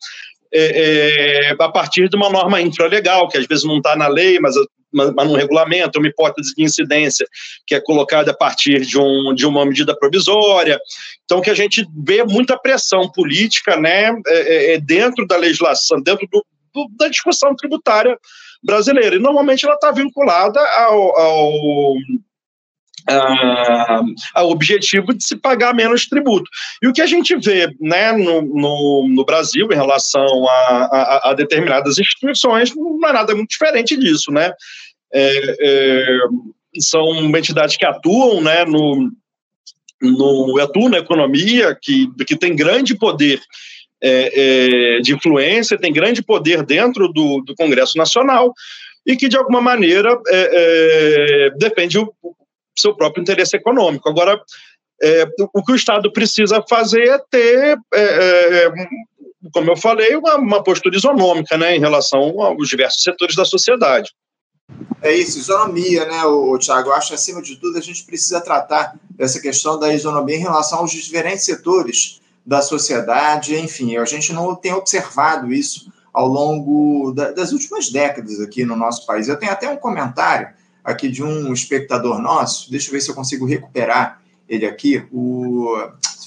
é, 0.53 1.49
é, 1.49 1.55
a 1.59 1.69
partir 1.69 2.07
de 2.07 2.15
uma 2.15 2.29
norma 2.29 2.61
infralegal, 2.61 3.27
que 3.27 3.37
às 3.37 3.47
vezes 3.47 3.63
não 3.63 3.77
está 3.77 3.95
na 3.95 4.07
lei, 4.07 4.39
mas, 4.39 4.55
mas, 4.93 5.27
num 5.27 5.35
regulamento, 5.35 5.99
uma 5.99 6.07
hipótese 6.07 6.53
de 6.55 6.63
incidência 6.63 7.25
que 7.65 7.75
é 7.75 7.81
colocada 7.81 8.31
a 8.31 8.35
partir 8.35 8.81
de, 8.81 8.97
um, 8.97 9.33
de 9.33 9.45
uma 9.45 9.65
medida 9.65 9.97
provisória. 9.97 10.79
Então, 11.25 11.41
que 11.41 11.49
a 11.49 11.55
gente 11.55 11.85
vê 12.05 12.23
muita 12.23 12.57
pressão 12.57 13.09
política 13.11 13.75
né, 13.75 14.13
é, 14.27 14.71
é, 14.71 14.73
é 14.73 14.79
dentro 14.79 15.25
da 15.25 15.37
legislação, 15.37 16.01
dentro 16.01 16.27
do, 16.31 16.45
do, 16.73 16.87
da 16.97 17.07
discussão 17.07 17.55
tributária 17.55 18.17
brasileira. 18.63 19.15
E 19.15 19.19
normalmente 19.19 19.65
ela 19.65 19.75
está 19.75 19.91
vinculada 19.91 20.59
ao, 20.59 21.19
ao 21.19 21.95
ao 24.33 24.49
objetivo 24.49 25.13
de 25.13 25.23
se 25.23 25.35
pagar 25.35 25.73
menos 25.73 26.07
tributo. 26.07 26.49
E 26.81 26.87
o 26.87 26.93
que 26.93 27.01
a 27.01 27.05
gente 27.05 27.35
vê 27.35 27.67
né, 27.79 28.11
no, 28.13 28.41
no, 28.41 29.07
no 29.09 29.25
Brasil 29.25 29.67
em 29.71 29.75
relação 29.75 30.47
a, 30.47 30.89
a, 30.91 31.29
a, 31.29 31.33
determinadas 31.33 31.97
instituições 31.99 32.73
não 32.75 33.09
é 33.09 33.13
nada 33.13 33.35
muito 33.35 33.49
diferente 33.49 33.97
disso. 33.97 34.31
Né? 34.31 34.51
É, 35.13 35.55
é, 35.61 36.17
são 36.79 37.13
entidades 37.37 37.77
que 37.77 37.85
atuam 37.85 38.41
né, 38.41 38.65
no, 38.65 39.11
no, 40.01 40.59
atuam 40.59 40.89
na 40.89 40.99
economia, 40.99 41.77
que, 41.81 42.09
que 42.25 42.35
tem 42.35 42.55
grande 42.55 42.95
poder 42.95 43.39
é, 44.01 44.97
é, 44.97 44.99
de 44.99 45.13
influência, 45.13 45.77
tem 45.77 45.93
grande 45.93 46.21
poder 46.21 46.63
dentro 46.63 47.07
do, 47.07 47.41
do 47.41 47.55
Congresso 47.55 47.97
Nacional 47.97 48.53
e 49.05 49.15
que, 49.15 49.27
de 49.27 49.37
alguma 49.37 49.61
maneira, 49.61 50.17
é, 50.27 51.49
é 51.49 51.97
o, 51.97 52.13
o, 52.21 52.35
seu 52.75 52.95
próprio 52.95 53.21
interesse 53.21 53.55
econômico. 53.55 54.09
Agora, 54.09 54.41
é, 55.01 55.25
o 55.53 55.63
que 55.63 55.71
o 55.71 55.75
Estado 55.75 56.11
precisa 56.11 56.63
fazer 56.67 57.07
é 57.07 57.19
ter, 57.29 57.77
é, 57.93 58.71
como 59.53 59.71
eu 59.71 59.75
falei, 59.75 60.15
uma, 60.15 60.35
uma 60.35 60.63
postura 60.63 60.95
isonômica 60.95 61.57
né, 61.57 61.75
em 61.75 61.79
relação 61.79 62.41
aos 62.41 62.69
diversos 62.69 63.03
setores 63.03 63.35
da 63.35 63.45
sociedade. 63.45 64.11
É 65.01 65.11
isso, 65.11 65.37
isonomia, 65.37 66.05
né, 66.05 66.23
o, 66.23 66.57
Tiago? 66.57 66.89
Eu 66.89 66.93
acho 66.93 67.09
que, 67.09 67.15
acima 67.15 67.41
de 67.41 67.57
tudo, 67.57 67.77
a 67.77 67.81
gente 67.81 68.05
precisa 68.05 68.39
tratar 68.39 68.95
dessa 69.11 69.41
questão 69.41 69.77
da 69.77 69.93
isonomia 69.93 70.37
em 70.37 70.41
relação 70.41 70.79
aos 70.79 70.91
diferentes 70.91 71.43
setores 71.43 72.21
da 72.45 72.61
sociedade, 72.61 73.55
enfim, 73.55 73.97
a 73.97 74.05
gente 74.05 74.33
não 74.33 74.55
tem 74.55 74.73
observado 74.73 75.51
isso 75.51 75.91
ao 76.13 76.27
longo 76.27 77.11
da, 77.11 77.31
das 77.31 77.51
últimas 77.51 77.89
décadas 77.89 78.39
aqui 78.39 78.63
no 78.65 78.75
nosso 78.75 79.05
país. 79.05 79.27
Eu 79.27 79.37
tenho 79.37 79.51
até 79.51 79.67
um 79.67 79.77
comentário 79.77 80.49
aqui 80.83 81.09
de 81.09 81.23
um 81.23 81.53
espectador 81.53 82.19
nosso, 82.19 82.69
deixa 82.69 82.89
eu 82.89 82.93
ver 82.93 83.01
se 83.01 83.09
eu 83.09 83.15
consigo 83.15 83.45
recuperar 83.45 84.21
ele 84.47 84.65
aqui, 84.65 85.03
o, 85.11 85.75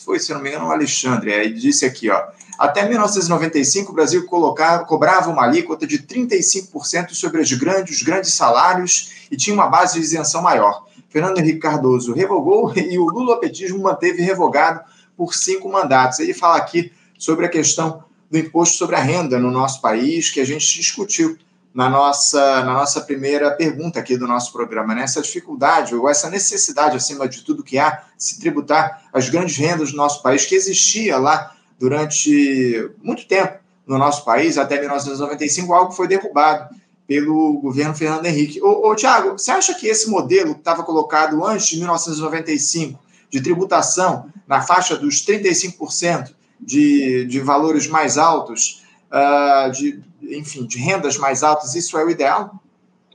foi, 0.05 0.19
se 0.19 0.33
não 0.33 0.41
me 0.41 0.49
engano, 0.49 0.67
o 0.67 0.71
Alexandre, 0.73 1.33
ele 1.33 1.55
disse 1.55 1.85
aqui, 1.85 2.09
ó, 2.09 2.23
até 2.59 2.89
1995 2.89 3.93
o 3.93 3.95
Brasil 3.95 4.25
colocava, 4.25 4.85
cobrava 4.85 5.31
uma 5.31 5.43
alíquota 5.43 5.87
de 5.87 5.99
35% 5.99 7.11
sobre 7.11 7.41
os 7.41 7.53
grandes, 7.53 7.97
os 7.97 8.03
grandes 8.03 8.33
salários 8.33 9.27
e 9.31 9.37
tinha 9.37 9.53
uma 9.53 9.69
base 9.69 9.95
de 9.95 10.01
isenção 10.01 10.43
maior. 10.43 10.87
Fernando 11.11 11.39
Henrique 11.39 11.59
Cardoso 11.59 12.15
revogou 12.15 12.73
e 12.77 12.99
o 12.99 13.05
lulopetismo 13.05 13.83
manteve 13.83 14.23
revogado 14.23 14.81
por 15.17 15.35
cinco 15.35 15.71
mandatos. 15.71 16.19
Ele 16.19 16.33
fala 16.33 16.57
aqui 16.57 16.93
sobre 17.19 17.47
a 17.47 17.49
questão 17.49 18.05
do 18.31 18.39
imposto 18.39 18.77
sobre 18.77 18.97
a 18.97 19.01
renda 19.01 19.39
no 19.39 19.51
nosso 19.51 19.81
país, 19.81 20.31
que 20.31 20.41
a 20.41 20.45
gente 20.45 20.67
discutiu 20.79 21.37
na 21.77 21.91
nossa, 21.91 22.65
na 22.65 22.73
nossa 22.73 23.03
primeira 23.03 23.51
pergunta 23.51 24.01
aqui 24.01 24.17
do 24.17 24.27
nosso 24.27 24.51
programa, 24.51 24.95
né? 24.95 25.03
essa 25.03 25.21
dificuldade 25.21 25.95
ou 25.95 26.09
essa 26.09 26.31
necessidade, 26.31 26.97
acima 26.97 27.29
de 27.29 27.43
tudo, 27.43 27.63
que 27.63 27.77
há 27.77 28.03
se 28.17 28.41
tributar 28.41 29.03
as 29.13 29.29
grandes 29.29 29.59
rendas 29.59 29.91
do 29.91 29.97
nosso 29.97 30.23
país, 30.23 30.47
que 30.47 30.55
existia 30.55 31.19
lá 31.19 31.55
durante 31.79 32.91
muito 33.03 33.29
tempo 33.29 33.59
no 33.87 33.99
nosso 33.99 34.25
país, 34.25 34.57
até 34.57 34.81
1995, 34.81 35.75
algo 35.75 35.93
foi 35.93 36.09
derrubado 36.09 36.75
pelo 37.07 37.61
governo 37.61 37.95
Fernando 37.95 38.25
Henrique. 38.25 38.59
Ô, 38.63 38.89
ô 38.89 38.97
Tiago, 38.97 39.33
você 39.33 39.51
acha 39.51 39.75
que 39.75 39.87
esse 39.87 40.09
modelo 40.09 40.55
que 40.55 40.61
estava 40.61 40.83
colocado 40.83 41.45
antes 41.45 41.67
de 41.67 41.77
1995 41.77 42.99
de 43.29 43.43
tributação 43.43 44.31
na 44.49 44.63
faixa 44.63 44.97
dos 44.97 45.17
35% 45.27 46.33
de, 46.59 47.27
de 47.27 47.39
valores 47.39 47.87
mais 47.87 48.17
altos, 48.17 48.86
uh, 49.11 49.71
de, 49.71 50.01
enfim, 50.23 50.67
de 50.67 50.79
rendas 50.79 51.17
mais 51.17 51.43
altas, 51.43 51.75
isso 51.75 51.99
é 51.99 52.05
o 52.05 52.11
ideal? 52.11 52.63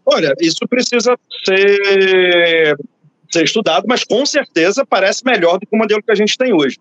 Olha, 0.05 0.33
isso 0.39 0.59
precisa 0.69 1.17
ser, 1.45 2.77
ser 3.31 3.43
estudado, 3.43 3.85
mas 3.87 4.03
com 4.03 4.25
certeza 4.25 4.85
parece 4.85 5.23
melhor 5.23 5.59
do 5.59 5.67
que 5.67 5.75
o 5.75 5.77
modelo 5.77 6.01
que 6.01 6.11
a 6.11 6.15
gente 6.15 6.37
tem 6.37 6.53
hoje. 6.53 6.77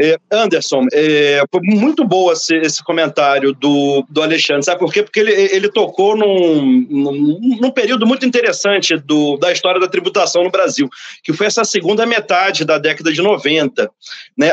É, 0.00 0.18
Anderson, 0.30 0.86
é, 0.92 1.42
foi 1.50 1.60
muito 1.62 2.04
bom 2.04 2.32
esse, 2.32 2.56
esse, 2.56 2.82
comentário 2.82 3.52
do, 3.52 4.04
do 4.10 4.22
Alexandre, 4.22 4.64
sabe 4.64 4.80
por 4.80 4.92
quê? 4.92 5.04
Porque 5.04 5.20
ele, 5.20 5.30
ele 5.32 5.68
tocou 5.70 6.16
num, 6.16 6.86
num, 6.90 7.58
num, 7.60 7.70
período 7.70 8.04
muito 8.04 8.26
interessante 8.26 8.96
do, 8.96 9.36
da 9.36 9.52
história 9.52 9.80
da 9.80 9.86
tributação 9.86 10.42
no 10.42 10.50
Brasil, 10.50 10.88
que 11.22 11.32
foi 11.32 11.46
essa 11.46 11.64
segunda 11.64 12.04
metade 12.06 12.64
da 12.64 12.76
década 12.76 13.12
de 13.12 13.22
90. 13.22 13.88
Né? 14.36 14.50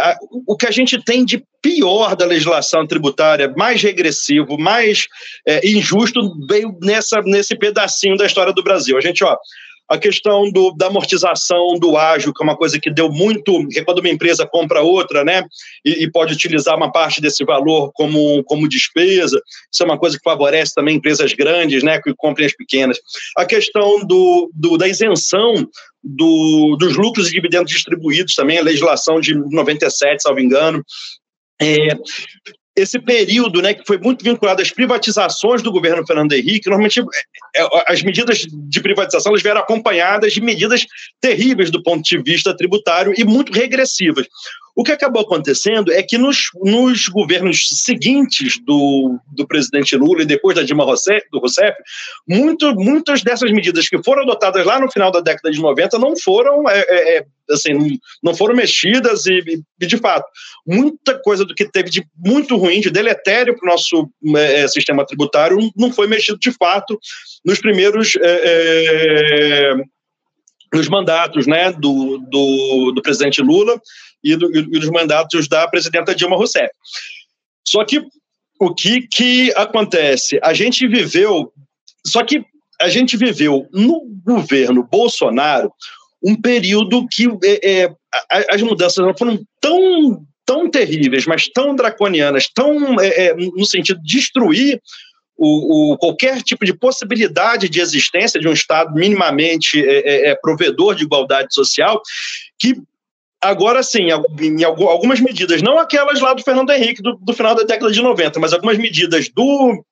O 0.48 0.56
que 0.56 0.68
a 0.68 0.72
gente 0.72 1.04
tem 1.04 1.26
de 1.26 1.44
pior 1.60 2.16
da 2.16 2.26
legislação 2.26 2.86
tributária, 2.86 3.52
mais 3.56 3.82
regressivo, 3.82 4.60
mais 4.60 5.08
é, 5.48 5.68
injusto, 5.68 6.22
veio 6.48 6.78
nessa, 6.82 7.22
nesse 7.22 7.56
pedacinho 7.56 8.16
da 8.16 8.26
história 8.26 8.54
do 8.54 8.64
Brasil. 8.64 8.98
A 8.98 9.02
gente, 9.02 9.24
ó, 9.24 9.36
a 9.92 9.98
questão 9.98 10.50
do, 10.50 10.72
da 10.72 10.88
amortização 10.88 11.78
do 11.78 11.98
ágio, 11.98 12.34
que 12.34 12.42
é 12.42 12.46
uma 12.46 12.56
coisa 12.56 12.80
que 12.80 12.90
deu 12.90 13.12
muito, 13.12 13.68
que 13.68 13.80
é 13.80 13.84
quando 13.84 14.00
uma 14.00 14.08
empresa 14.08 14.48
compra 14.48 14.82
outra, 14.82 15.26
né, 15.26 15.44
e, 15.84 16.06
e, 16.06 16.10
pode 16.10 16.34
utilizar 16.34 16.78
uma 16.78 16.90
parte 16.90 17.20
desse 17.20 17.44
valor 17.44 17.92
como, 17.94 18.42
como 18.46 18.70
despesa, 18.70 19.42
isso 19.70 19.84
é 19.84 19.86
uma 19.86 20.00
coisa 20.00 20.18
que 20.18 20.24
favorece 20.24 20.74
também 20.74 20.96
empresas 20.96 21.34
grandes, 21.34 21.84
né, 21.84 22.02
que 22.02 22.14
comprem 22.16 22.48
as 22.48 22.56
pequenas. 22.56 23.02
A 23.36 23.46
questão 23.46 24.00
do, 24.06 24.50
do 24.54 24.78
da 24.78 24.88
isenção 24.88 25.68
do, 26.02 26.78
dos 26.80 26.96
lucros 26.96 27.28
e 27.28 27.34
dividendos 27.34 27.74
distribuídos 27.74 28.34
também, 28.34 28.60
a 28.60 28.64
legislação 28.64 29.20
de 29.20 29.36
97, 29.36 30.24
salvo 30.24 30.40
engano, 30.40 30.82
é, 31.62 31.90
esse 32.76 33.00
período, 33.00 33.62
né, 33.62 33.74
que 33.74 33.86
foi 33.86 33.98
muito 33.98 34.24
vinculado 34.24 34.62
às 34.62 34.72
privatizações 34.72 35.62
do 35.62 35.72
governo 35.72 36.06
Fernando 36.06 36.32
Henrique, 36.32 36.70
normalmente 36.70 37.02
é, 37.56 37.62
é, 37.62 37.84
as 37.88 38.02
medidas 38.02 38.46
de 38.50 38.82
privatização 38.82 39.32
elas 39.32 39.42
vieram 39.42 39.62
acompanhadas 39.62 40.34
de 40.34 40.42
medidas 40.42 40.86
terríveis 41.20 41.70
do 41.70 41.84
ponto 41.84 42.02
de 42.04 42.18
vista 42.22 42.56
tributário 42.56 43.14
e 43.18 43.24
muito 43.24 43.52
regressivas. 43.52 44.26
O 44.76 44.84
que 44.84 44.92
acabou 44.92 45.22
acontecendo 45.22 45.92
é 45.92 46.02
que 46.02 46.18
nos, 46.18 46.46
nos 46.64 47.10
governos 47.10 47.68
seguintes 47.84 48.58
do, 48.64 49.20
do 49.36 49.46
presidente 49.46 49.98
Lula 49.98 50.24
e 50.24 50.26
depois 50.26 50.56
da 50.56 50.64
Dilma 50.64 50.86
Rousseff, 50.86 51.26
do 51.30 51.40
Rousseff, 51.40 51.76
muito, 52.28 52.74
muitas 52.76 53.22
dessas 53.22 53.52
medidas 53.52 53.90
que 53.90 54.02
foram 54.02 54.24
adotadas 54.24 54.66
lá 54.66 54.80
no 54.80 54.90
final 54.90 55.12
da 55.12 55.20
década 55.20 55.52
de 55.52 55.62
90 55.62 56.00
não 56.00 56.14
foram, 56.18 56.70
é, 56.70 56.80
é, 56.80 57.18
é, 57.18 57.26
assim, 57.52 58.00
não 58.24 58.34
foram 58.34 58.56
mexidas 58.56 59.26
e, 59.26 59.64
e, 59.80 59.86
de 59.86 59.98
fato, 59.98 60.26
muita 60.66 61.20
coisa 61.20 61.46
do 61.46 61.54
que 61.54 61.66
teve 61.66 61.90
de 61.90 62.06
muito 62.18 62.56
ruim, 62.58 62.82
de 62.82 62.90
deletério 62.90 63.56
para 63.58 63.68
o 63.68 63.72
nosso 63.72 64.10
é, 64.36 64.62
é, 64.62 64.68
sistema 64.68 65.06
tributário 65.06 65.58
não 65.76 65.92
foi 65.92 66.08
mexido 66.08 66.40
de 66.40 66.52
fato 66.52 67.00
nos 67.46 67.60
primeiros 67.60 68.14
é, 68.22 69.74
nos 70.74 70.88
mandatos 70.88 71.46
né, 71.48 71.72
do, 71.74 72.18
do, 72.30 72.92
do 72.96 73.02
presidente 73.02 73.42
Lula 73.42 73.80
e, 74.24 74.36
do, 74.36 74.56
e 74.56 74.80
dos 74.80 74.90
mandatos 74.90 75.48
da 75.48 75.68
presidenta 75.68 76.16
Dilma 76.16 76.38
Rousseff. 76.38 76.72
Só 77.68 77.84
que 77.84 78.02
o 78.60 78.74
que, 78.74 79.08
que 79.08 79.52
acontece? 79.56 80.40
A 80.44 80.54
gente 80.54 80.88
viveu. 80.88 81.52
Só 82.06 82.24
que 82.24 82.44
a 82.80 82.90
gente 82.90 83.18
viveu 83.18 83.68
no 83.72 84.02
governo 84.24 84.84
Bolsonaro 84.84 85.72
um 86.24 86.36
período 86.36 87.08
que 87.08 87.28
é, 87.44 87.84
é, 87.84 87.96
as 88.50 88.62
mudanças 88.62 89.04
foram 89.18 89.40
tão, 89.60 90.26
tão 90.46 90.70
terríveis, 90.70 91.26
mas 91.26 91.48
tão 91.48 91.76
draconianas, 91.76 92.48
tão 92.54 93.00
é, 93.00 93.28
é 93.28 93.36
no 93.36 93.66
sentido 93.66 94.02
de 94.02 94.16
destruir 94.18 94.82
o, 95.38 95.94
o, 95.94 95.98
qualquer 95.98 96.42
tipo 96.44 96.64
de 96.64 96.74
possibilidade 96.74 97.68
de 97.68 97.82
existência 97.82 98.40
de 98.40 98.48
um 98.48 98.54
Estado 98.54 98.94
minimamente 98.94 99.84
é, 99.84 100.30
é 100.30 100.36
provedor 100.36 100.94
de 100.94 101.04
igualdade 101.04 101.54
social, 101.54 102.00
que 102.60 102.76
agora 103.42 103.82
sim, 103.82 104.10
em 104.40 104.64
algumas 104.64 105.20
medidas, 105.20 105.64
não 105.64 105.80
aquelas 105.80 106.22
lá 106.22 106.34
do 106.36 106.44
Fernando 106.44 106.70
Henrique 106.70 107.02
do, 107.02 107.16
do 107.16 107.34
final 107.34 107.56
da 107.56 107.64
década 107.64 107.92
de 107.92 108.02
90, 108.02 108.40
mas 108.40 108.54
algumas 108.54 108.78
medidas 108.78 109.30
do 109.30 109.84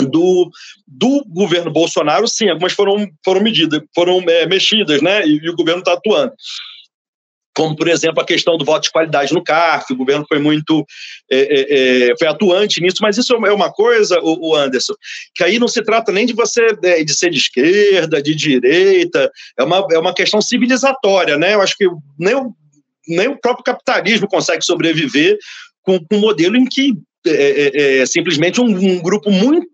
do, 0.00 0.50
do 0.86 1.24
governo 1.28 1.70
Bolsonaro, 1.70 2.26
sim, 2.28 2.48
algumas 2.48 2.72
foram, 2.72 3.06
foram 3.24 3.40
medidas, 3.40 3.80
foram 3.94 4.20
é, 4.28 4.46
mexidas, 4.46 5.02
né? 5.02 5.26
E, 5.26 5.38
e, 5.38 5.50
o 5.50 5.56
governo 5.56 5.80
está 5.80 5.94
atuando 5.94 6.32
como, 7.58 7.74
por 7.74 7.88
exemplo, 7.88 8.22
a 8.22 8.24
questão 8.24 8.56
do 8.56 8.64
voto 8.64 8.84
de 8.84 8.92
qualidade 8.92 9.34
no 9.34 9.42
CARF, 9.42 9.92
o 9.92 9.96
governo 9.96 10.24
foi 10.28 10.38
muito 10.38 10.86
é, 11.28 11.38
é, 11.40 12.10
é, 12.10 12.16
foi 12.16 12.28
atuante 12.28 12.80
nisso, 12.80 12.98
mas 13.00 13.18
isso 13.18 13.34
é 13.34 13.52
uma 13.52 13.72
coisa, 13.72 14.16
o, 14.22 14.54
Anderson, 14.54 14.94
que 15.34 15.42
aí 15.42 15.58
não 15.58 15.66
se 15.66 15.82
trata 15.82 16.12
nem 16.12 16.24
de 16.24 16.34
você 16.34 16.64
é, 16.84 17.02
de 17.02 17.12
ser 17.12 17.30
de 17.30 17.38
esquerda, 17.38 18.22
de 18.22 18.32
direita, 18.32 19.28
é 19.58 19.64
uma, 19.64 19.84
é 19.90 19.98
uma 19.98 20.14
questão 20.14 20.40
civilizatória, 20.40 21.36
né? 21.36 21.54
Eu 21.54 21.60
acho 21.60 21.76
que 21.76 21.88
nem 22.16 22.36
o, 22.36 22.54
nem 23.08 23.26
o 23.26 23.40
próprio 23.40 23.64
capitalismo 23.64 24.28
consegue 24.28 24.64
sobreviver 24.64 25.36
com, 25.82 25.98
com 25.98 26.16
um 26.16 26.20
modelo 26.20 26.56
em 26.56 26.64
que 26.64 26.92
é, 27.26 27.32
é, 27.32 27.98
é 27.98 28.06
simplesmente 28.06 28.60
um, 28.60 28.66
um, 28.66 29.02
grupo 29.02 29.32
muito 29.32 29.66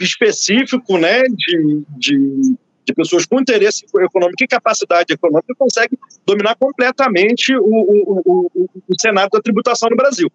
específico 0.00 0.98
né, 0.98 1.22
de, 1.24 1.84
de 1.98 2.56
de 2.86 2.94
pessoas 2.94 3.26
com 3.26 3.40
interesse 3.40 3.84
econômico 4.00 4.44
e 4.44 4.46
capacidade 4.46 5.12
econômica 5.12 5.52
consegue 5.58 5.98
dominar 6.24 6.54
completamente 6.54 7.54
o, 7.56 7.64
o, 7.64 8.22
o, 8.24 8.70
o 8.88 9.00
cenário 9.00 9.28
da 9.30 9.40
tributação 9.40 9.90
no 9.90 9.96
Brasil. 9.96 10.30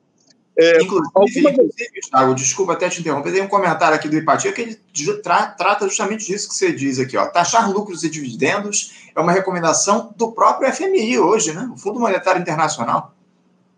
É, 0.57 0.83
inclusive, 0.83 1.07
alguma... 1.15 1.49
inclusive 1.51 1.99
Thiago, 2.09 2.35
desculpa 2.35 2.73
até 2.73 2.89
te 2.89 2.99
interromper, 2.99 3.31
tem 3.31 3.41
um 3.41 3.47
comentário 3.47 3.95
aqui 3.95 4.09
do 4.09 4.17
Ipatia 4.17 4.51
que 4.51 4.61
ele 4.61 4.77
tra 5.23 5.47
trata 5.47 5.87
justamente 5.87 6.27
disso 6.27 6.49
que 6.49 6.55
você 6.55 6.73
diz 6.73 6.99
aqui. 6.99 7.15
Ó. 7.15 7.25
Taxar 7.27 7.71
lucros 7.71 8.03
e 8.03 8.09
dividendos 8.09 9.09
é 9.15 9.21
uma 9.21 9.31
recomendação 9.31 10.13
do 10.17 10.33
próprio 10.33 10.71
FMI 10.73 11.19
hoje, 11.19 11.53
né? 11.53 11.69
o 11.73 11.77
Fundo 11.77 12.01
Monetário 12.01 12.41
Internacional. 12.41 13.15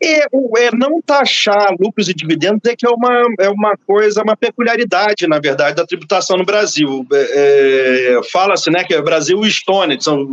É, 0.02 0.26
é, 0.26 0.72
não 0.74 1.02
taxar 1.02 1.76
lucros 1.80 2.10
e 2.10 2.14
dividendos 2.14 2.62
é 2.66 2.76
que 2.76 2.86
é 2.86 2.90
uma, 2.90 3.24
é 3.40 3.50
uma 3.50 3.78
coisa, 3.86 4.22
uma 4.22 4.36
peculiaridade, 4.36 5.28
na 5.28 5.40
verdade, 5.40 5.76
da 5.76 5.86
tributação 5.86 6.38
no 6.38 6.46
Brasil. 6.46 7.06
É, 7.12 8.16
é 8.18 8.24
Fala-se 8.32 8.70
né, 8.70 8.84
que 8.84 8.94
é 8.94 9.02
Brasil 9.02 9.44
e 9.44 9.48
Estônia, 9.48 9.98
que 9.98 10.04
são 10.04 10.28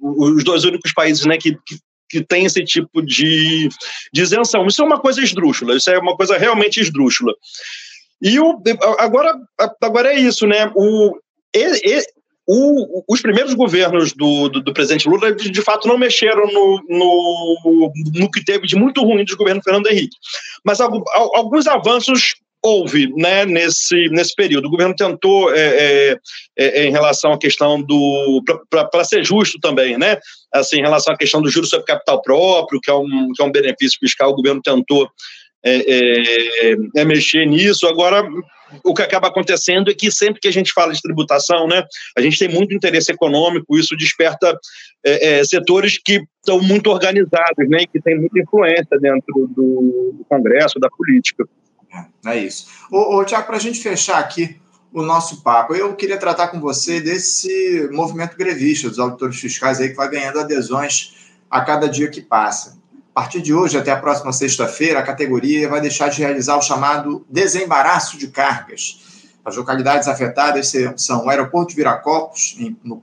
os 0.00 0.44
dois 0.44 0.64
únicos 0.64 0.92
países 0.92 1.24
né, 1.24 1.38
que, 1.38 1.52
que, 1.66 1.78
que 2.10 2.24
têm 2.24 2.44
esse 2.44 2.62
tipo 2.64 3.00
de, 3.02 3.68
de 4.12 4.22
isenção. 4.22 4.66
Isso 4.66 4.82
é 4.82 4.84
uma 4.84 5.00
coisa 5.00 5.22
esdrúxula, 5.22 5.74
isso 5.74 5.90
é 5.90 5.98
uma 5.98 6.16
coisa 6.16 6.36
realmente 6.36 6.80
esdrúxula. 6.80 7.32
E 8.20 8.38
o, 8.38 8.60
agora, 8.98 9.38
agora 9.82 10.12
é 10.12 10.18
isso, 10.18 10.46
né? 10.46 10.70
O, 10.74 11.16
o, 12.46 13.02
os 13.08 13.22
primeiros 13.22 13.54
governos 13.54 14.12
do, 14.12 14.48
do, 14.48 14.62
do, 14.62 14.74
presidente 14.74 15.08
Lula, 15.08 15.32
de, 15.32 15.62
fato, 15.62 15.88
não 15.88 15.96
mexeram 15.96 16.46
no, 16.46 16.82
no, 16.88 17.92
no, 18.14 18.30
que 18.30 18.44
teve 18.44 18.66
de 18.66 18.76
muito 18.76 19.02
ruim 19.02 19.24
do 19.24 19.36
governo 19.36 19.62
Fernando 19.62 19.86
Henrique. 19.86 20.16
Mas 20.64 20.80
alguns 20.80 21.66
avanços 21.66 22.34
houve 22.62 23.12
né, 23.14 23.44
nesse, 23.44 24.08
nesse 24.08 24.34
período. 24.34 24.66
O 24.66 24.70
governo 24.70 24.94
tentou, 24.94 25.54
é, 25.54 25.60
é, 25.60 26.18
é, 26.56 26.86
em 26.86 26.90
relação 26.90 27.32
à 27.32 27.38
questão 27.38 27.80
do. 27.80 28.42
para 28.90 29.04
ser 29.04 29.22
justo 29.22 29.58
também, 29.60 29.98
né? 29.98 30.18
Assim, 30.52 30.78
em 30.78 30.82
relação 30.82 31.12
à 31.12 31.16
questão 31.16 31.42
do 31.42 31.50
juros 31.50 31.68
sobre 31.68 31.86
capital 31.86 32.22
próprio, 32.22 32.80
que 32.80 32.90
é 32.90 32.94
um, 32.94 33.32
que 33.34 33.42
é 33.42 33.44
um 33.44 33.52
benefício 33.52 33.98
fiscal, 34.00 34.30
o 34.30 34.36
governo 34.36 34.62
tentou 34.62 35.10
é, 35.62 35.76
é, 35.76 36.76
é, 36.96 37.04
mexer 37.04 37.46
nisso. 37.46 37.86
Agora, 37.86 38.22
o 38.82 38.94
que 38.94 39.02
acaba 39.02 39.28
acontecendo 39.28 39.90
é 39.90 39.94
que 39.94 40.10
sempre 40.10 40.40
que 40.40 40.48
a 40.48 40.52
gente 40.52 40.72
fala 40.72 40.92
de 40.92 41.00
tributação, 41.00 41.66
né, 41.66 41.84
a 42.16 42.20
gente 42.20 42.38
tem 42.38 42.48
muito 42.48 42.74
interesse 42.74 43.12
econômico, 43.12 43.76
isso 43.76 43.96
desperta 43.96 44.58
é, 45.04 45.38
é 45.38 45.44
setores 45.44 45.98
que 45.98 46.22
estão 46.38 46.60
muito 46.60 46.90
organizados, 46.90 47.68
né, 47.68 47.84
que 47.90 48.00
têm 48.00 48.18
muita 48.18 48.38
influência 48.40 48.98
dentro 49.00 49.48
do, 49.48 50.12
do 50.18 50.26
Congresso, 50.28 50.78
da 50.78 50.88
política. 50.88 51.44
É, 52.26 52.32
é 52.32 52.38
isso. 52.38 52.66
Ô, 52.90 53.16
ô 53.16 53.24
Tiago, 53.24 53.46
para 53.46 53.56
a 53.56 53.60
gente 53.60 53.80
fechar 53.80 54.18
aqui 54.18 54.56
o 54.92 55.02
nosso 55.02 55.42
papo, 55.42 55.74
eu 55.74 55.94
queria 55.96 56.16
tratar 56.16 56.48
com 56.48 56.60
você 56.60 57.00
desse 57.00 57.88
movimento 57.92 58.36
grevista 58.36 58.88
dos 58.88 58.98
auditores 58.98 59.40
fiscais 59.40 59.80
aí 59.80 59.88
que 59.88 59.96
vai 59.96 60.08
ganhando 60.08 60.38
adesões 60.38 61.14
a 61.50 61.60
cada 61.60 61.88
dia 61.88 62.08
que 62.08 62.20
passa. 62.20 62.78
A 63.14 63.20
partir 63.20 63.40
de 63.40 63.54
hoje, 63.54 63.78
até 63.78 63.92
a 63.92 63.96
próxima 63.96 64.32
sexta-feira, 64.32 64.98
a 64.98 65.02
categoria 65.04 65.68
vai 65.68 65.80
deixar 65.80 66.08
de 66.08 66.18
realizar 66.18 66.56
o 66.56 66.62
chamado 66.62 67.24
desembaraço 67.30 68.18
de 68.18 68.26
cargas. 68.26 68.98
As 69.44 69.56
localidades 69.56 70.08
afetadas 70.08 70.72
são 70.96 71.24
o 71.24 71.30
aeroporto 71.30 71.70
de 71.70 71.76
Viracopos, 71.76 72.58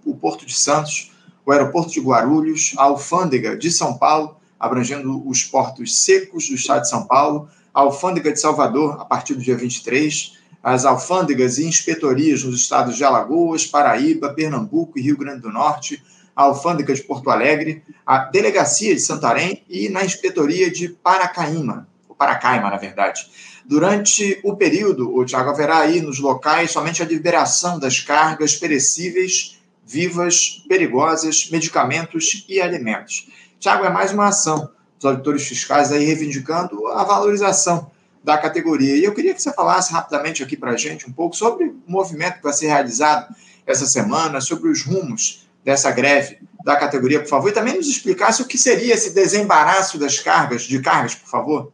o 0.05 0.13
Porto 0.17 0.45
de 0.45 0.53
Santos, 0.53 1.13
o 1.45 1.51
aeroporto 1.53 1.91
de 1.91 2.01
Guarulhos, 2.01 2.73
a 2.77 2.83
alfândega 2.83 3.55
de 3.55 3.71
São 3.71 3.97
Paulo, 3.97 4.35
abrangendo 4.59 5.25
os 5.25 5.45
portos 5.45 6.03
secos 6.03 6.49
do 6.49 6.55
estado 6.55 6.81
de 6.81 6.89
São 6.89 7.05
Paulo, 7.05 7.47
a 7.73 7.79
alfândega 7.79 8.33
de 8.33 8.39
Salvador, 8.41 8.99
a 8.99 9.05
partir 9.05 9.33
do 9.33 9.41
dia 9.41 9.55
23, 9.55 10.37
as 10.61 10.83
alfândegas 10.83 11.57
e 11.57 11.65
inspetorias 11.65 12.43
nos 12.43 12.59
estados 12.59 12.97
de 12.97 13.03
Alagoas, 13.05 13.65
Paraíba, 13.65 14.33
Pernambuco 14.33 14.99
e 14.99 15.03
Rio 15.03 15.15
Grande 15.15 15.39
do 15.39 15.53
Norte, 15.53 16.03
a 16.35 16.43
Alfândega 16.43 16.93
de 16.93 17.03
Porto 17.03 17.29
Alegre, 17.29 17.83
a 18.05 18.19
Delegacia 18.19 18.95
de 18.95 19.01
Santarém 19.01 19.63
e 19.69 19.89
na 19.89 20.03
Inspetoria 20.03 20.69
de 20.71 20.89
Paracaíma, 20.89 21.87
ou 22.07 22.15
Paracaima, 22.15 22.69
na 22.69 22.77
verdade. 22.77 23.29
Durante 23.65 24.39
o 24.43 24.55
período, 24.55 25.15
o 25.15 25.23
Tiago 25.25 25.49
haverá 25.49 25.79
aí 25.79 26.01
nos 26.01 26.19
locais 26.19 26.71
somente 26.71 27.01
a 27.01 27.05
liberação 27.05 27.79
das 27.79 27.99
cargas 27.99 28.55
perecíveis, 28.55 29.59
vivas, 29.85 30.63
perigosas, 30.67 31.49
medicamentos 31.51 32.45
e 32.47 32.61
alimentos. 32.61 33.27
Tiago, 33.59 33.85
é 33.85 33.89
mais 33.89 34.11
uma 34.11 34.27
ação 34.27 34.71
os 35.01 35.05
auditores 35.05 35.47
fiscais 35.47 35.91
aí 35.91 36.05
reivindicando 36.05 36.87
a 36.87 37.03
valorização 37.03 37.89
da 38.23 38.37
categoria. 38.37 38.95
E 38.95 39.03
eu 39.03 39.13
queria 39.13 39.33
que 39.33 39.41
você 39.41 39.51
falasse 39.51 39.91
rapidamente 39.91 40.43
aqui 40.43 40.55
para 40.55 40.71
a 40.71 40.77
gente 40.77 41.09
um 41.09 41.11
pouco 41.11 41.35
sobre 41.35 41.65
o 41.65 41.81
movimento 41.87 42.35
que 42.35 42.43
vai 42.43 42.53
ser 42.53 42.67
realizado 42.67 43.33
essa 43.65 43.87
semana, 43.87 44.39
sobre 44.39 44.69
os 44.69 44.83
rumos 44.83 45.47
dessa 45.63 45.91
greve 45.91 46.39
da 46.63 46.75
categoria, 46.75 47.19
por 47.19 47.27
favor, 47.27 47.49
e 47.49 47.53
também 47.53 47.75
nos 47.75 47.87
explicasse 47.87 48.41
o 48.41 48.47
que 48.47 48.57
seria 48.57 48.93
esse 48.93 49.13
desembaraço 49.13 49.97
das 49.97 50.19
cargas, 50.19 50.63
de 50.63 50.79
cargas, 50.79 51.15
por 51.15 51.27
favor. 51.27 51.71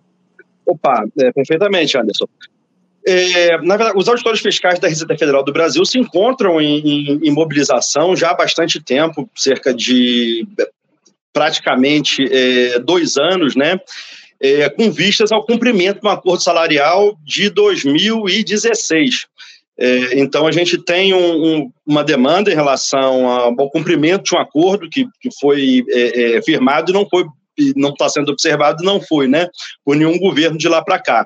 Opa, 0.66 1.06
é, 1.20 1.32
perfeitamente, 1.32 1.98
Anderson. 1.98 2.28
É, 3.06 3.58
na 3.62 3.78
verdade, 3.78 3.98
os 3.98 4.10
auditores 4.10 4.42
fiscais 4.42 4.80
da 4.80 4.88
Receita 4.90 5.18
Federal 5.18 5.44
do 5.44 5.54
Brasil 5.54 5.86
se 5.86 5.98
encontram 5.98 6.60
em, 6.60 6.80
em, 6.80 7.20
em 7.24 7.32
mobilização 7.32 8.16
já 8.16 8.32
há 8.32 8.34
bastante 8.34 8.84
tempo, 8.84 9.30
cerca 9.34 9.74
de 9.74 10.46
praticamente 11.32 12.28
é, 12.30 12.80
dois 12.80 13.16
anos, 13.16 13.56
né? 13.56 13.80
É, 14.42 14.70
com 14.70 14.92
vistas 14.92 15.32
ao 15.32 15.46
cumprimento 15.46 16.02
do 16.02 16.10
acordo 16.10 16.44
salarial 16.44 17.18
de 17.24 17.50
2016. 17.50 19.26
É, 19.80 20.20
então, 20.20 20.48
a 20.48 20.52
gente 20.52 20.78
tem 20.78 21.14
um, 21.14 21.46
um, 21.46 21.72
uma 21.86 22.04
demanda 22.04 22.52
em 22.52 22.56
relação 22.56 23.28
ao 23.28 23.70
cumprimento 23.70 24.24
de 24.24 24.36
um 24.36 24.40
acordo 24.40 24.90
que, 24.90 25.06
que 25.22 25.30
foi 25.40 25.84
é, 25.90 26.38
é, 26.38 26.42
firmado 26.42 26.92
e 26.92 26.94
não 26.94 27.08
foi 27.08 27.26
não 27.76 27.90
está 27.90 28.08
sendo 28.08 28.32
observado, 28.32 28.84
não 28.84 29.02
foi, 29.02 29.28
né, 29.28 29.48
por 29.84 29.96
nenhum 29.96 30.20
governo 30.20 30.60
de 30.60 30.70
lá 30.70 30.80
para 30.84 31.00
cá. 31.00 31.26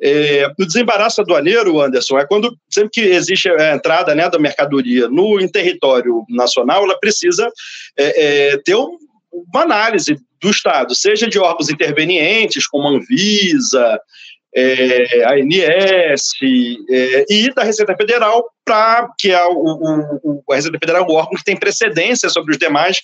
É, 0.00 0.46
o 0.58 0.64
desembaraço 0.64 1.20
aduaneiro, 1.20 1.80
Anderson, 1.80 2.18
é 2.18 2.26
quando 2.26 2.56
sempre 2.70 2.90
que 2.92 3.00
existe 3.00 3.50
a 3.50 3.74
entrada 3.74 4.14
né, 4.14 4.30
da 4.30 4.38
mercadoria 4.38 5.08
no 5.08 5.40
em 5.40 5.48
território 5.48 6.24
nacional, 6.28 6.84
ela 6.84 6.98
precisa 6.98 7.50
é, 7.98 8.52
é, 8.52 8.56
ter 8.58 8.76
um, 8.76 8.96
uma 9.52 9.62
análise 9.62 10.16
do 10.40 10.50
Estado, 10.50 10.94
seja 10.94 11.26
de 11.26 11.38
órgãos 11.38 11.68
intervenientes, 11.68 12.66
como 12.68 12.86
a 12.86 12.92
Anvisa, 12.92 14.00
é, 14.54 15.24
a 15.24 15.34
ANS 15.34 16.32
é, 16.90 17.24
e 17.28 17.52
da 17.54 17.62
Receita 17.62 17.94
Federal, 17.96 18.44
para 18.64 19.08
que 19.18 19.32
a, 19.32 19.48
o, 19.48 20.20
o, 20.22 20.52
a 20.52 20.56
Receita 20.56 20.78
Federal 20.78 21.02
é 21.02 21.06
o 21.06 21.14
órgão 21.14 21.36
que 21.36 21.44
tem 21.44 21.56
precedência 21.56 22.28
sobre 22.28 22.52
os 22.52 22.58
demais 22.58 23.00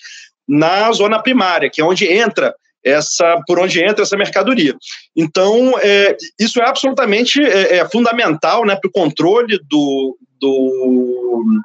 na 0.46 0.90
zona 0.92 1.22
primária, 1.22 1.70
que 1.70 1.80
é 1.80 1.84
onde 1.84 2.06
entra 2.06 2.54
essa 2.84 3.40
por 3.46 3.58
onde 3.58 3.82
entra 3.82 4.02
essa 4.02 4.16
mercadoria. 4.16 4.74
Então, 5.16 5.74
é, 5.80 6.16
isso 6.38 6.60
é 6.60 6.68
absolutamente 6.68 7.42
é, 7.42 7.78
é 7.78 7.88
fundamental 7.88 8.64
né, 8.66 8.76
para 8.76 8.88
o 8.88 8.92
controle 8.92 9.58
do, 9.68 10.18
do, 10.38 11.62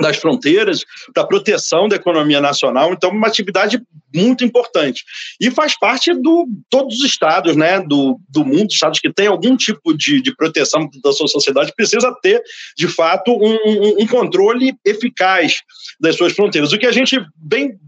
das 0.00 0.16
fronteiras, 0.16 0.84
para 1.12 1.22
a 1.22 1.26
proteção 1.26 1.88
da 1.88 1.96
economia 1.96 2.40
nacional. 2.40 2.92
Então, 2.92 3.10
uma 3.10 3.26
atividade 3.26 3.80
muito 4.14 4.44
importante. 4.44 5.04
E 5.40 5.50
faz 5.50 5.78
parte 5.78 6.12
do 6.14 6.46
todos 6.70 6.98
os 6.98 7.04
estados 7.04 7.56
né, 7.56 7.80
do, 7.80 8.18
do 8.28 8.44
mundo, 8.44 8.70
estados 8.70 9.00
que 9.00 9.12
têm 9.12 9.26
algum 9.26 9.56
tipo 9.56 9.96
de, 9.96 10.20
de 10.20 10.34
proteção 10.34 10.88
da 11.02 11.12
sua 11.12 11.28
sociedade, 11.28 11.72
precisa 11.74 12.14
ter, 12.22 12.42
de 12.76 12.88
fato, 12.88 13.32
um, 13.32 14.02
um 14.02 14.06
controle 14.06 14.74
eficaz 14.84 15.60
das 16.00 16.16
suas 16.16 16.32
fronteiras. 16.32 16.72
O 16.72 16.78
que 16.78 16.86
a 16.86 16.92
gente 16.92 17.18
bem 17.36 17.78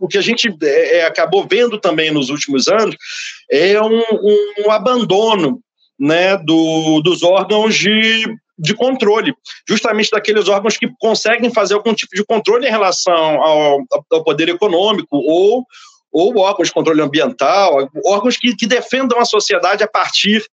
o 0.00 0.08
que 0.08 0.18
a 0.18 0.20
gente 0.20 0.52
é, 0.60 0.98
é, 0.98 1.06
acabou 1.06 1.46
vendo 1.48 1.78
também 1.78 2.10
nos 2.10 2.30
últimos 2.30 2.66
anos 2.66 2.96
é 3.48 3.80
um, 3.80 4.02
um 4.66 4.70
abandono 4.72 5.60
né, 5.98 6.36
do, 6.36 7.00
dos 7.00 7.22
órgãos 7.22 7.76
de, 7.76 8.24
de 8.58 8.74
controle, 8.74 9.34
justamente 9.68 10.10
daqueles 10.10 10.48
órgãos 10.48 10.76
que 10.76 10.88
conseguem 10.98 11.52
fazer 11.52 11.74
algum 11.74 11.94
tipo 11.94 12.14
de 12.14 12.24
controle 12.24 12.66
em 12.66 12.70
relação 12.70 13.42
ao, 13.42 13.78
ao 14.10 14.24
poder 14.24 14.48
econômico 14.48 15.16
ou, 15.16 15.64
ou 16.12 16.38
órgãos 16.38 16.68
de 16.68 16.74
controle 16.74 17.00
ambiental, 17.00 17.88
órgãos 18.04 18.36
que, 18.36 18.56
que 18.56 18.66
defendam 18.66 19.18
a 19.20 19.24
sociedade 19.24 19.84
a 19.84 19.88
partir 19.88 20.44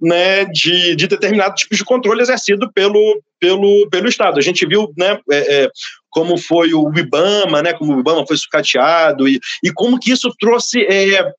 né, 0.00 0.44
de, 0.46 0.96
de 0.96 1.06
determinado 1.06 1.54
tipo 1.54 1.74
de 1.74 1.84
controle 1.84 2.20
exercido 2.20 2.70
pelo, 2.72 3.22
pelo, 3.38 3.88
pelo 3.90 4.08
Estado. 4.08 4.38
A 4.38 4.42
gente 4.42 4.66
viu 4.66 4.92
né, 4.98 5.18
é, 5.30 5.64
é, 5.64 5.70
como 6.10 6.36
foi 6.36 6.74
o 6.74 6.90
IBAMA, 6.94 7.62
né, 7.62 7.72
como 7.72 7.94
o 7.94 8.00
IBAMA 8.00 8.26
foi 8.26 8.36
sucateado 8.36 9.28
e, 9.28 9.38
e 9.62 9.72
como 9.72 9.98
que 9.98 10.10
isso 10.10 10.28
trouxe 10.38 10.82
é, 10.82 11.32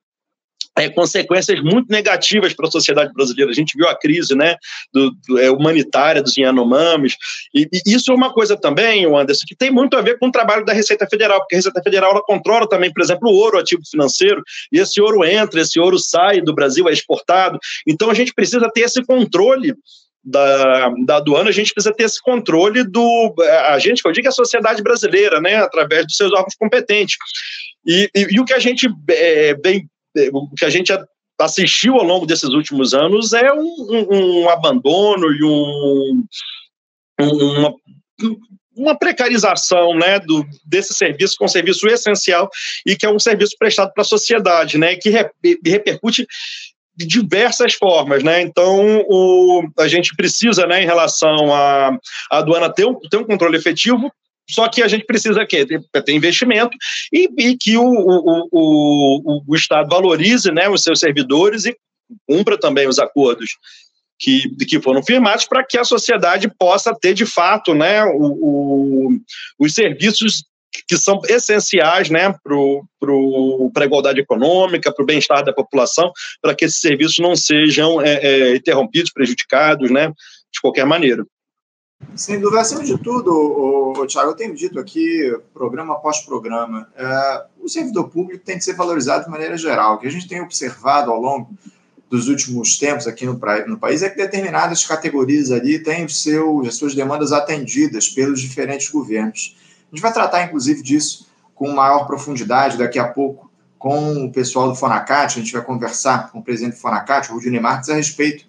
é, 0.78 0.90
consequências 0.90 1.62
muito 1.62 1.90
negativas 1.90 2.54
para 2.54 2.68
a 2.68 2.72
sociedade 2.72 3.14
brasileira. 3.14 3.52
A 3.52 3.56
gente 3.56 3.78
viu 3.78 3.88
a 3.88 3.98
crise 3.98 4.36
né, 4.36 4.56
do, 4.94 5.12
do 5.28 5.40
é, 5.40 5.50
humanitária 5.50 6.22
dos 6.22 6.36
Yanomamis, 6.38 7.16
e, 7.54 7.68
e, 7.72 7.94
isso 7.94 8.12
é 8.12 8.16
uma 8.16 8.34
coisa 8.34 8.58
também, 8.58 9.06
Anderson, 9.06 9.46
que 9.48 9.56
tem 9.56 9.72
muito 9.72 9.96
a 9.98 10.02
ver 10.02 10.20
com 10.20 10.28
o 10.28 10.32
trabalho 10.32 10.66
da 10.66 10.74
Receita 10.74 11.08
Federal, 11.08 11.40
porque 11.40 11.56
a 11.56 11.58
Receita 11.58 11.82
Federal 11.82 12.12
ela 12.12 12.24
controla 12.24 12.68
também, 12.68 12.92
por 12.92 13.02
exemplo, 13.02 13.30
o 13.30 13.36
ouro, 13.36 13.58
o 13.58 13.60
ativo 13.60 13.82
financeiro, 13.90 14.44
e 14.72 14.80
esse 14.80 15.00
ouro 15.02 15.24
entra, 15.24 15.62
esse 15.62 15.80
ouro 15.80 15.98
sai 15.98 16.42
do 16.42 16.54
Brasil, 16.54 16.90
é 16.90 16.92
exportado. 16.92 17.58
Então 17.88 18.10
a 18.10 18.14
gente 18.14 18.34
precisa 18.34 18.70
ter 18.74 18.82
esse 18.82 19.04
controle 19.04 19.74
da, 20.24 20.90
da 21.06 21.18
aduana, 21.18 21.50
a 21.50 21.54
gente 21.54 21.72
precisa 21.72 21.94
ter 21.94 22.04
esse 22.04 22.22
controle 22.22 22.84
do. 22.84 23.36
A 23.68 23.78
gente, 23.78 24.02
que 24.02 24.08
eu 24.08 24.12
digo, 24.12 24.28
é 24.28 24.30
a 24.30 24.34
sociedade 24.34 24.82
brasileira, 24.82 25.40
né, 25.40 25.58
através 25.58 26.06
dos 26.06 26.18
seus 26.18 26.32
órgãos 26.34 26.56
competentes. 26.56 27.16
E, 27.86 28.10
e, 28.16 28.28
e 28.32 28.40
o 28.40 28.46
que 28.46 28.54
a 28.54 28.60
gente 28.60 28.90
é, 29.10 29.54
bem 29.54 29.88
o 30.32 30.50
que 30.56 30.66
a 30.66 30.70
gente 30.70 30.92
assistiu 31.40 31.96
ao 31.96 32.04
longo 32.04 32.26
desses 32.26 32.50
últimos 32.50 32.94
anos 32.94 33.34
é 33.34 33.52
um, 33.54 33.76
um, 33.90 34.44
um 34.44 34.50
abandono 34.50 35.32
e 35.32 35.44
um, 35.44 36.24
uma, 37.20 37.76
uma 38.76 38.98
precarização 38.98 39.94
né, 39.96 40.20
do, 40.20 40.46
desse 40.66 40.94
serviço, 40.94 41.38
que 41.38 41.44
é 41.44 41.46
um 41.46 41.50
serviço 41.50 41.88
essencial 41.88 42.50
e 42.86 42.96
que 42.96 43.06
é 43.06 43.10
um 43.10 43.20
serviço 43.20 43.56
prestado 43.58 43.94
para 43.94 44.02
a 44.02 44.06
sociedade, 44.06 44.78
né, 44.78 44.96
que 44.96 45.10
re, 45.10 45.30
repercute 45.66 46.26
de 46.98 47.06
diversas 47.06 47.74
formas, 47.74 48.24
né? 48.24 48.42
Então, 48.42 49.04
o, 49.10 49.68
a 49.78 49.88
gente 49.88 50.16
precisa, 50.16 50.66
né, 50.66 50.82
em 50.82 50.86
relação 50.86 51.54
à, 51.54 51.98
aduana 52.32 52.74
ter 52.74 52.86
um, 52.86 52.98
ter 53.10 53.18
um 53.18 53.26
controle 53.26 53.58
efetivo, 53.58 54.10
só 54.50 54.68
que 54.70 54.82
a 54.82 54.88
gente 54.88 55.06
precisa 55.06 55.46
quê? 55.46 55.66
ter, 55.66 56.14
investimento 56.14 56.78
e, 57.12 57.30
e 57.38 57.58
que 57.58 57.78
o, 57.78 57.84
o, 57.84 58.48
o, 58.52 59.44
o, 59.48 59.56
Estado 59.56 59.90
valorize 59.90 60.52
né, 60.52 60.70
os 60.70 60.84
seus 60.84 61.00
servidores 61.00 61.66
e 61.66 61.76
cumpra 62.28 62.58
também 62.58 62.88
os 62.88 63.00
acordos 63.00 63.58
que, 64.20 64.50
que 64.66 64.82
foram 64.82 65.04
firmados 65.04 65.46
para 65.46 65.64
que 65.64 65.78
a 65.78 65.84
sociedade 65.84 66.50
possa 66.58 66.94
ter, 66.94 67.14
de 67.14 67.26
fato, 67.26 67.74
né, 67.74 68.04
o, 68.06 69.10
os 69.60 69.74
serviços 69.74 70.44
que 70.88 70.98
são 70.98 71.22
essenciais 71.28 72.10
né, 72.10 72.34
para 72.44 73.84
a 73.84 73.86
igualdade 73.86 74.20
econômica, 74.20 74.94
para 74.94 75.04
o 75.04 75.06
bem-estar 75.06 75.44
da 75.44 75.54
população, 75.54 76.12
para 76.42 76.54
que 76.54 76.66
esses 76.66 76.80
serviços 76.80 77.20
não 77.20 77.36
sejam 77.36 78.02
é, 78.02 78.16
é, 78.16 78.56
interrompidos, 78.56 79.12
prejudicados 79.12 79.90
né, 79.90 80.08
de 80.08 80.62
qualquer 80.62 80.86
maneira. 80.86 81.26
Sem 82.16 82.40
dúvida, 82.40 82.62
acima 82.62 82.84
de 82.84 82.98
tudo, 82.98 83.30
o, 83.30 83.92
o 84.00 84.08
Tiago, 84.08 84.32
eu 84.32 84.36
tenho 84.36 84.56
dito 84.56 84.80
aqui, 84.80 85.38
programa 85.54 85.94
após 85.96 86.22
programa, 86.22 86.88
é, 86.96 87.46
o 87.62 87.68
servidor 87.68 88.10
público 88.10 88.44
tem 88.44 88.58
que 88.58 88.64
ser 88.64 88.74
valorizado 88.74 89.26
de 89.26 89.30
maneira 89.30 89.58
geral. 89.58 89.96
O 89.96 89.98
que 90.00 90.08
a 90.08 90.12
gente 90.12 90.28
tem 90.28 90.42
observado 90.42 91.12
ao 91.12 91.20
longo 91.20 91.50
dos 92.10 92.30
últimos 92.30 92.78
tempos 92.78 93.08
aqui 93.08 93.26
no, 93.26 93.40
no 93.68 93.78
país 93.78 94.02
é 94.02 94.10
que 94.10 94.16
determinadas 94.16 94.86
categorias 94.86 95.52
ali 95.52 95.80
têm 95.80 96.06
as 96.06 96.76
suas 96.76 96.96
demandas 96.96 97.34
atendidas 97.34 98.08
pelos 98.08 98.40
diferentes 98.40 98.90
governos. 98.90 99.58
A 99.92 99.96
gente 99.96 100.02
vai 100.02 100.14
tratar, 100.14 100.44
inclusive, 100.44 100.82
disso 100.82 101.28
com 101.54 101.70
maior 101.72 102.06
profundidade 102.06 102.78
daqui 102.78 103.00
a 103.00 103.08
pouco 103.08 103.52
com 103.78 104.26
o 104.26 104.32
pessoal 104.32 104.70
do 104.70 104.76
Fonacat. 104.76 105.38
A 105.38 105.42
gente 105.42 105.52
vai 105.52 105.62
conversar 105.62 106.32
com 106.32 106.40
o 106.40 106.44
presidente 106.44 106.76
do 106.76 106.80
Fonacat, 106.80 107.30
o 107.30 107.36
Rudinei 107.36 107.60
Marques, 107.60 107.90
a 107.90 107.96
respeito 107.96 108.46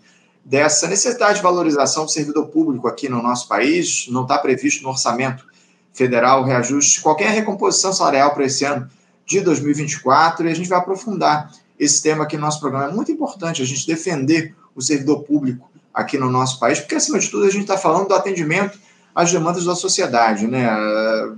dessa 0.46 0.86
necessidade 0.86 1.38
de 1.38 1.42
valorização 1.42 2.04
do 2.04 2.10
servidor 2.10 2.46
público 2.46 2.86
aqui 2.86 3.08
no 3.08 3.20
nosso 3.20 3.48
país. 3.48 4.06
Não 4.08 4.22
está 4.22 4.38
previsto 4.38 4.84
no 4.84 4.90
orçamento 4.90 5.44
federal 5.92 6.44
reajuste, 6.44 7.00
qualquer 7.00 7.30
recomposição 7.30 7.92
salarial 7.92 8.32
para 8.32 8.44
esse 8.44 8.64
ano 8.64 8.88
de 9.24 9.40
2024, 9.40 10.46
e 10.46 10.50
a 10.50 10.54
gente 10.54 10.68
vai 10.68 10.78
aprofundar 10.78 11.50
esse 11.78 12.00
tema 12.00 12.22
aqui 12.22 12.36
no 12.36 12.42
nosso 12.42 12.60
programa. 12.60 12.90
É 12.90 12.94
muito 12.94 13.10
importante 13.10 13.60
a 13.60 13.64
gente 13.64 13.84
defender 13.86 14.54
o 14.74 14.80
servidor 14.80 15.24
público 15.24 15.68
aqui 15.92 16.16
no 16.16 16.30
nosso 16.30 16.60
país, 16.60 16.78
porque, 16.78 16.94
acima 16.94 17.18
de 17.18 17.28
tudo, 17.28 17.44
a 17.44 17.50
gente 17.50 17.62
está 17.62 17.76
falando 17.76 18.06
do 18.06 18.14
atendimento 18.14 18.78
às 19.12 19.32
demandas 19.32 19.64
da 19.64 19.74
sociedade. 19.74 20.46
Né? 20.46 20.68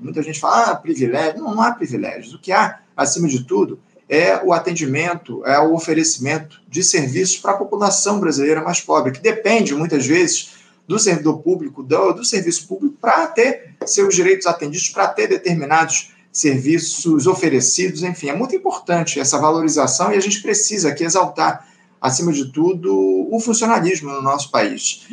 Muita 0.03 0.23
gente 0.23 0.38
fala, 0.38 0.73
ah, 0.73 0.77
privilégio. 0.77 1.40
Não, 1.40 1.55
não 1.55 1.62
há 1.62 1.73
privilégios. 1.73 2.35
O 2.35 2.38
que 2.38 2.53
há, 2.53 2.81
acima 2.94 3.27
de 3.27 3.44
tudo, 3.44 3.81
é 4.09 4.40
o 4.42 4.53
atendimento, 4.53 5.44
é 5.44 5.59
o 5.59 5.75
oferecimento 5.75 6.61
de 6.68 6.83
serviços 6.83 7.37
para 7.37 7.53
a 7.53 7.57
população 7.57 8.18
brasileira 8.18 8.62
mais 8.62 8.81
pobre, 8.81 9.12
que 9.12 9.21
depende 9.21 9.75
muitas 9.75 10.07
vezes 10.07 10.51
do 10.87 10.99
servidor 10.99 11.38
público, 11.40 11.83
do, 11.83 12.12
do 12.12 12.25
serviço 12.25 12.66
público, 12.66 12.97
para 12.99 13.27
ter 13.27 13.75
seus 13.85 14.14
direitos 14.14 14.47
atendidos, 14.47 14.88
para 14.88 15.07
ter 15.09 15.27
determinados 15.27 16.14
serviços 16.33 17.27
oferecidos, 17.27 18.03
enfim, 18.03 18.29
é 18.29 18.35
muito 18.35 18.55
importante 18.55 19.21
essa 19.21 19.38
valorização 19.38 20.12
e 20.12 20.16
a 20.16 20.21
gente 20.21 20.40
precisa 20.40 20.88
aqui 20.88 21.05
exaltar, 21.05 21.66
acima 22.01 22.33
de 22.33 22.53
tudo, 22.53 23.29
o 23.31 23.40
funcionalismo 23.40 24.11
no 24.11 24.23
nosso 24.23 24.51
país. 24.51 25.07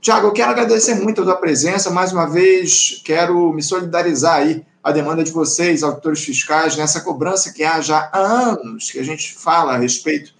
Tiago, 0.00 0.28
eu 0.28 0.32
quero 0.32 0.52
agradecer 0.52 0.94
muito 0.94 1.20
a 1.20 1.24
tua 1.24 1.36
presença. 1.36 1.90
Mais 1.90 2.12
uma 2.12 2.26
vez, 2.26 3.02
quero 3.04 3.52
me 3.52 3.62
solidarizar 3.62 4.36
aí 4.36 4.64
a 4.82 4.92
demanda 4.92 5.22
de 5.22 5.30
vocês, 5.30 5.82
auditores 5.82 6.24
fiscais, 6.24 6.76
nessa 6.76 7.02
cobrança 7.02 7.52
que 7.52 7.62
há 7.62 7.80
já 7.80 8.08
há 8.12 8.18
anos 8.18 8.90
que 8.90 8.98
a 8.98 9.02
gente 9.02 9.34
fala 9.34 9.74
a 9.74 9.78
respeito 9.78 10.32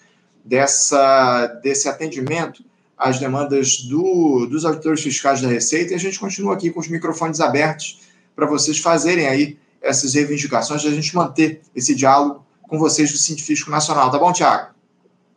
dessa, 0.45 1.47
desse 1.63 1.89
atendimento 1.89 2.65
às 2.97 3.19
demandas 3.19 3.83
do, 3.83 4.47
dos 4.47 4.65
auditores 4.65 5.03
fiscais 5.03 5.41
da 5.41 5.49
Receita. 5.49 5.93
E 5.93 5.97
a 5.97 5.99
gente 5.99 6.19
continua 6.19 6.55
aqui 6.55 6.71
com 6.71 6.81
os 6.81 6.89
microfones 6.89 7.41
abertos 7.41 8.01
para 8.35 8.47
vocês 8.47 8.79
fazerem 8.79 9.27
aí 9.27 9.59
essas 9.83 10.15
reivindicações, 10.15 10.85
a 10.85 10.91
gente 10.91 11.15
manter 11.15 11.61
esse 11.75 11.95
diálogo 11.95 12.45
com 12.63 12.79
vocês 12.79 13.11
do 13.11 13.19
Científico 13.19 13.71
Nacional. 13.71 14.11
Tá 14.11 14.19
bom, 14.19 14.33
Tiago? 14.33 14.75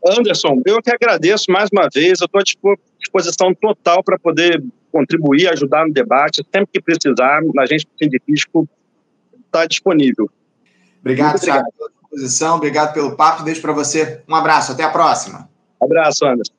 Anderson, 0.05 0.61
eu 0.65 0.81
que 0.81 0.91
agradeço 0.91 1.49
mais 1.49 1.69
uma 1.71 1.87
vez, 1.93 2.19
eu 2.19 2.25
estou 2.25 2.41
à 2.41 2.75
disposição 2.99 3.53
total 3.53 4.03
para 4.03 4.19
poder 4.19 4.61
contribuir, 4.91 5.47
ajudar 5.47 5.87
no 5.87 5.93
debate, 5.93 6.45
sempre 6.53 6.69
que 6.73 6.81
precisar, 6.81 7.39
a 7.57 7.65
gente 7.65 7.85
do 7.85 7.97
Científico 7.97 8.67
está 9.53 9.67
disponível. 9.67 10.29
Obrigado, 10.99 11.39
Tiago, 11.39 11.71
pela 11.77 11.89
disposição, 11.89 12.55
obrigado 12.55 12.93
pelo 12.93 13.15
papo, 13.15 13.43
deixo 13.43 13.61
para 13.61 13.73
você 13.73 14.21
um 14.27 14.35
abraço, 14.35 14.71
até 14.71 14.83
a 14.83 14.89
próxima. 14.89 15.47
abraço, 15.79 16.25
Anderson. 16.25 16.53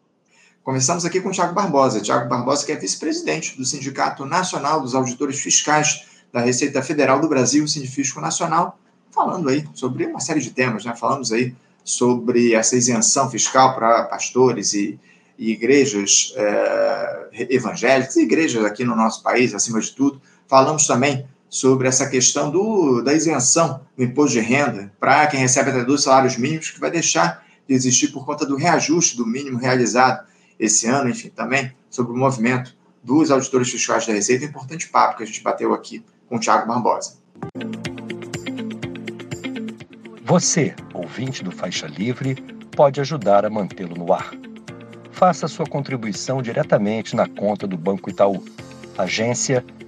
Começamos 0.63 1.05
aqui 1.05 1.21
com 1.21 1.29
o 1.29 1.33
Tiago 1.33 1.53
Barbosa. 1.53 2.01
Tiago 2.01 2.29
Barbosa, 2.29 2.65
que 2.65 2.73
é 2.73 2.77
vice-presidente 2.77 3.57
do 3.57 3.65
Sindicato 3.65 4.25
Nacional 4.25 4.81
dos 4.81 4.95
Auditores 4.95 5.41
Fiscais 5.41 6.07
da 6.33 6.41
Receita 6.41 6.83
Federal 6.83 7.21
do 7.21 7.29
Brasil, 7.29 7.67
Sindifisco 7.69 8.21
Nacional, 8.21 8.79
falando 9.11 9.49
aí 9.49 9.65
sobre 9.75 10.07
uma 10.07 10.21
série 10.21 10.41
de 10.41 10.51
temas, 10.51 10.85
né? 10.85 10.95
Falamos 10.97 11.33
aí 11.33 11.55
sobre 11.85 12.55
essa 12.55 12.77
isenção 12.77 13.31
fiscal 13.31 13.75
para 13.75 14.05
pastores 14.05 14.73
e, 14.73 14.99
e 15.39 15.51
igrejas 15.51 16.33
é, 16.35 17.47
evangélicas, 17.51 18.17
igrejas 18.17 18.65
aqui 18.65 18.85
no 18.85 18.97
nosso 18.97 19.23
país, 19.23 19.55
acima 19.55 19.81
de 19.81 19.91
tudo. 19.93 20.21
Falamos 20.49 20.87
também 20.87 21.27
sobre 21.55 21.87
essa 21.87 22.09
questão 22.09 22.51
do, 22.51 23.01
da 23.01 23.15
isenção 23.15 23.81
do 23.97 24.03
imposto 24.03 24.33
de 24.33 24.41
renda 24.41 24.93
para 24.99 25.25
quem 25.29 25.39
recebe 25.39 25.71
até 25.71 25.85
dois 25.85 26.03
salários 26.03 26.37
mínimos, 26.37 26.71
que 26.71 26.81
vai 26.81 26.91
deixar 26.91 27.45
de 27.69 27.73
existir 27.73 28.09
por 28.09 28.27
conta 28.27 28.45
do 28.45 28.57
reajuste 28.57 29.17
do 29.17 29.25
mínimo 29.25 29.57
realizado 29.57 30.27
esse 30.59 30.89
ano, 30.89 31.09
enfim, 31.09 31.29
também 31.29 31.73
sobre 31.89 32.13
o 32.13 32.17
movimento 32.17 32.77
dos 33.05 33.31
auditores 33.31 33.71
fiscais 33.71 34.05
da 34.05 34.13
Receita, 34.13 34.45
importante 34.45 34.89
papo 34.89 35.19
que 35.19 35.23
a 35.23 35.27
gente 35.27 35.41
bateu 35.45 35.73
aqui 35.73 36.05
com 36.27 36.39
o 36.39 36.41
Tiago 36.41 36.67
Barbosa. 36.67 37.19
Você, 40.25 40.75
ouvinte 40.93 41.45
do 41.45 41.53
Faixa 41.53 41.87
Livre, 41.87 42.35
pode 42.73 43.01
ajudar 43.01 43.45
a 43.45 43.51
mantê-lo 43.51 43.95
no 43.95 44.13
ar. 44.13 44.33
Faça 45.13 45.47
sua 45.47 45.67
contribuição 45.67 46.43
diretamente 46.43 47.15
na 47.15 47.29
conta 47.29 47.65
do 47.65 47.79
Banco 47.79 48.11
Itaú, 48.11 48.45
agência 48.99 49.65